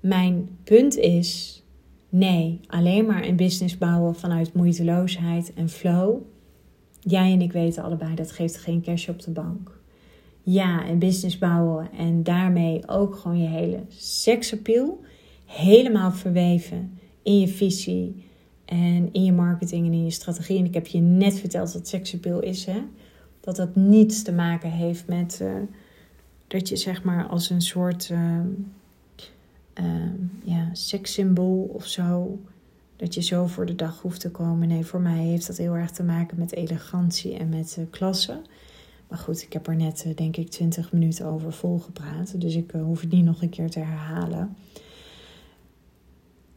[0.00, 1.62] mijn punt is:
[2.08, 6.16] nee, alleen maar een business bouwen vanuit moeiteloosheid en flow.
[7.00, 9.80] Jij en ik weten allebei dat geeft geen cash op de bank.
[10.42, 15.04] Ja, een business bouwen en daarmee ook gewoon je hele seksappeal
[15.46, 18.24] helemaal verweven in je visie
[18.64, 20.58] en in je marketing en in je strategie.
[20.58, 22.82] En ik heb je net verteld wat seksappeal is, hè?
[23.40, 25.52] Dat dat niets te maken heeft met uh,
[26.46, 28.40] dat je zeg maar als een soort uh,
[30.44, 32.38] ja, sekssymbool of zo,
[32.96, 34.68] dat je zo voor de dag hoeft te komen.
[34.68, 38.40] Nee, voor mij heeft dat heel erg te maken met elegantie en met klasse.
[39.08, 42.40] Maar goed, ik heb er net denk ik 20 minuten over volgepraat.
[42.40, 44.56] Dus ik hoef het niet nog een keer te herhalen.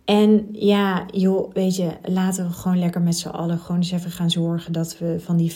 [0.09, 4.11] En ja, joh, weet je, laten we gewoon lekker met z'n allen gewoon eens even
[4.11, 5.55] gaan zorgen dat we van die 15%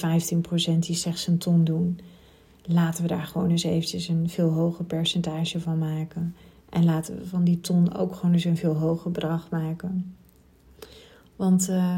[0.80, 2.00] die slechts een ton doen,
[2.64, 6.36] laten we daar gewoon eens eventjes een veel hoger percentage van maken.
[6.70, 10.16] En laten we van die ton ook gewoon eens een veel hoger bedrag maken.
[11.36, 11.98] Want uh,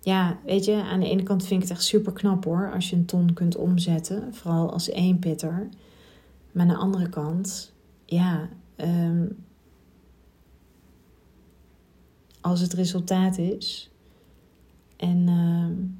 [0.00, 2.90] ja, weet je, aan de ene kant vind ik het echt super knap hoor, als
[2.90, 5.68] je een ton kunt omzetten, vooral als één pitter.
[6.52, 7.72] Maar aan de andere kant,
[8.04, 9.44] ja, um,
[12.46, 13.90] als het resultaat is.
[14.96, 15.96] En uh,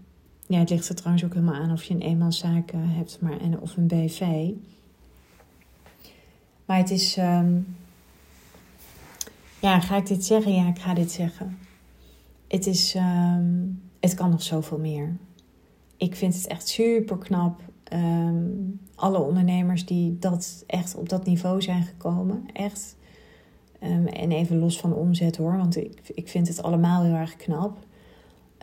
[0.47, 3.61] ja, het ligt er trouwens ook helemaal aan of je een eenmanszaak hebt maar, en,
[3.61, 4.51] of een BV.
[6.65, 7.17] Maar het is.
[7.17, 7.77] Um,
[9.61, 10.55] ja, ga ik dit zeggen?
[10.55, 11.59] Ja, ik ga dit zeggen.
[12.49, 12.95] Het is.
[12.95, 15.17] Um, het kan nog zoveel meer.
[15.97, 17.61] Ik vind het echt super knap.
[18.95, 22.49] Alle ondernemers die dat echt op dat niveau zijn gekomen.
[22.53, 22.97] Echt.
[23.81, 27.37] Ehm, en even los van omzet hoor, want ik, ik vind het allemaal heel erg
[27.37, 27.79] knap.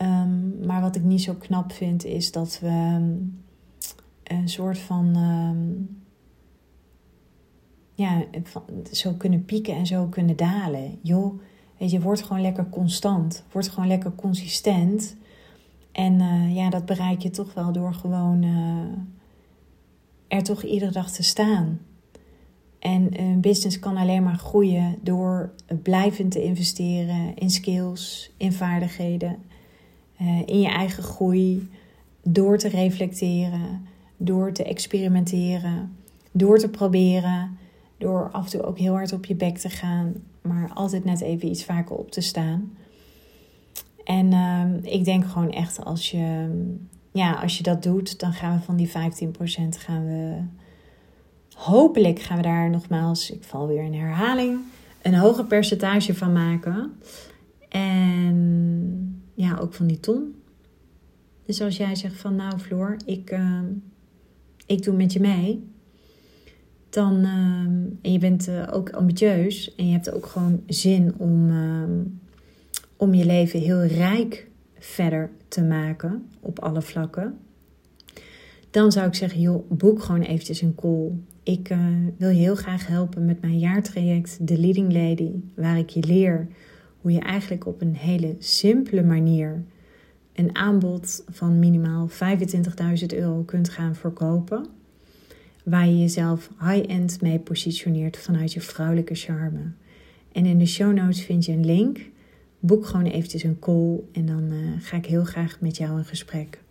[0.01, 3.43] Um, maar wat ik niet zo knap vind, is dat we um,
[4.23, 5.17] een soort van.
[7.93, 8.23] ja,
[8.91, 10.99] zo kunnen pieken en zo kunnen dalen.
[11.01, 11.39] Joh,
[11.77, 13.43] weet je, word gewoon lekker constant.
[13.51, 15.15] Word gewoon lekker consistent.
[15.93, 21.11] En uh, ja, dat bereik je toch wel door gewoon uh, er toch iedere dag
[21.11, 21.79] te staan.
[22.83, 29.37] En een business kan alleen maar groeien door blijvend te investeren in skills, in vaardigheden,
[30.17, 31.69] eh, in je eigen groei,
[32.23, 35.95] door te reflecteren, door te experimenteren,
[36.31, 37.57] door te proberen,
[37.97, 41.21] door af en toe ook heel hard op je bek te gaan, maar altijd net
[41.21, 42.77] even iets vaker op te staan.
[44.03, 46.47] En uh, ik denk gewoon echt als je,
[47.11, 48.91] ja, als je dat doet, dan gaan we van die 15%
[49.77, 50.41] gaan we
[51.53, 54.59] hopelijk gaan we daar nogmaals, ik val weer in herhaling,
[55.01, 56.91] een hoger percentage van maken.
[57.69, 60.35] En ja, ook van die ton.
[61.45, 63.59] Dus als jij zegt van nou Floor, ik, uh,
[64.65, 65.71] ik doe met je mee.
[66.89, 67.29] Dan, uh,
[68.01, 71.51] en je bent uh, ook ambitieus en je hebt ook gewoon zin om,
[72.97, 74.47] om je leven heel rijk
[74.79, 77.37] verder te maken op alle vlakken.
[78.71, 81.11] Dan zou ik zeggen, joh, boek gewoon eventjes een call.
[81.43, 81.87] Ik uh,
[82.17, 86.47] wil je heel graag helpen met mijn jaartraject The Leading Lady, waar ik je leer
[87.01, 89.63] hoe je eigenlijk op een hele simpele manier
[90.33, 94.65] een aanbod van minimaal 25.000 euro kunt gaan verkopen.
[95.63, 99.71] Waar je jezelf high-end mee positioneert vanuit je vrouwelijke charme.
[100.31, 101.99] En in de show notes vind je een link.
[102.59, 106.05] Boek gewoon eventjes een call en dan uh, ga ik heel graag met jou in
[106.05, 106.61] gesprek.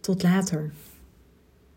[0.00, 0.72] Tot later.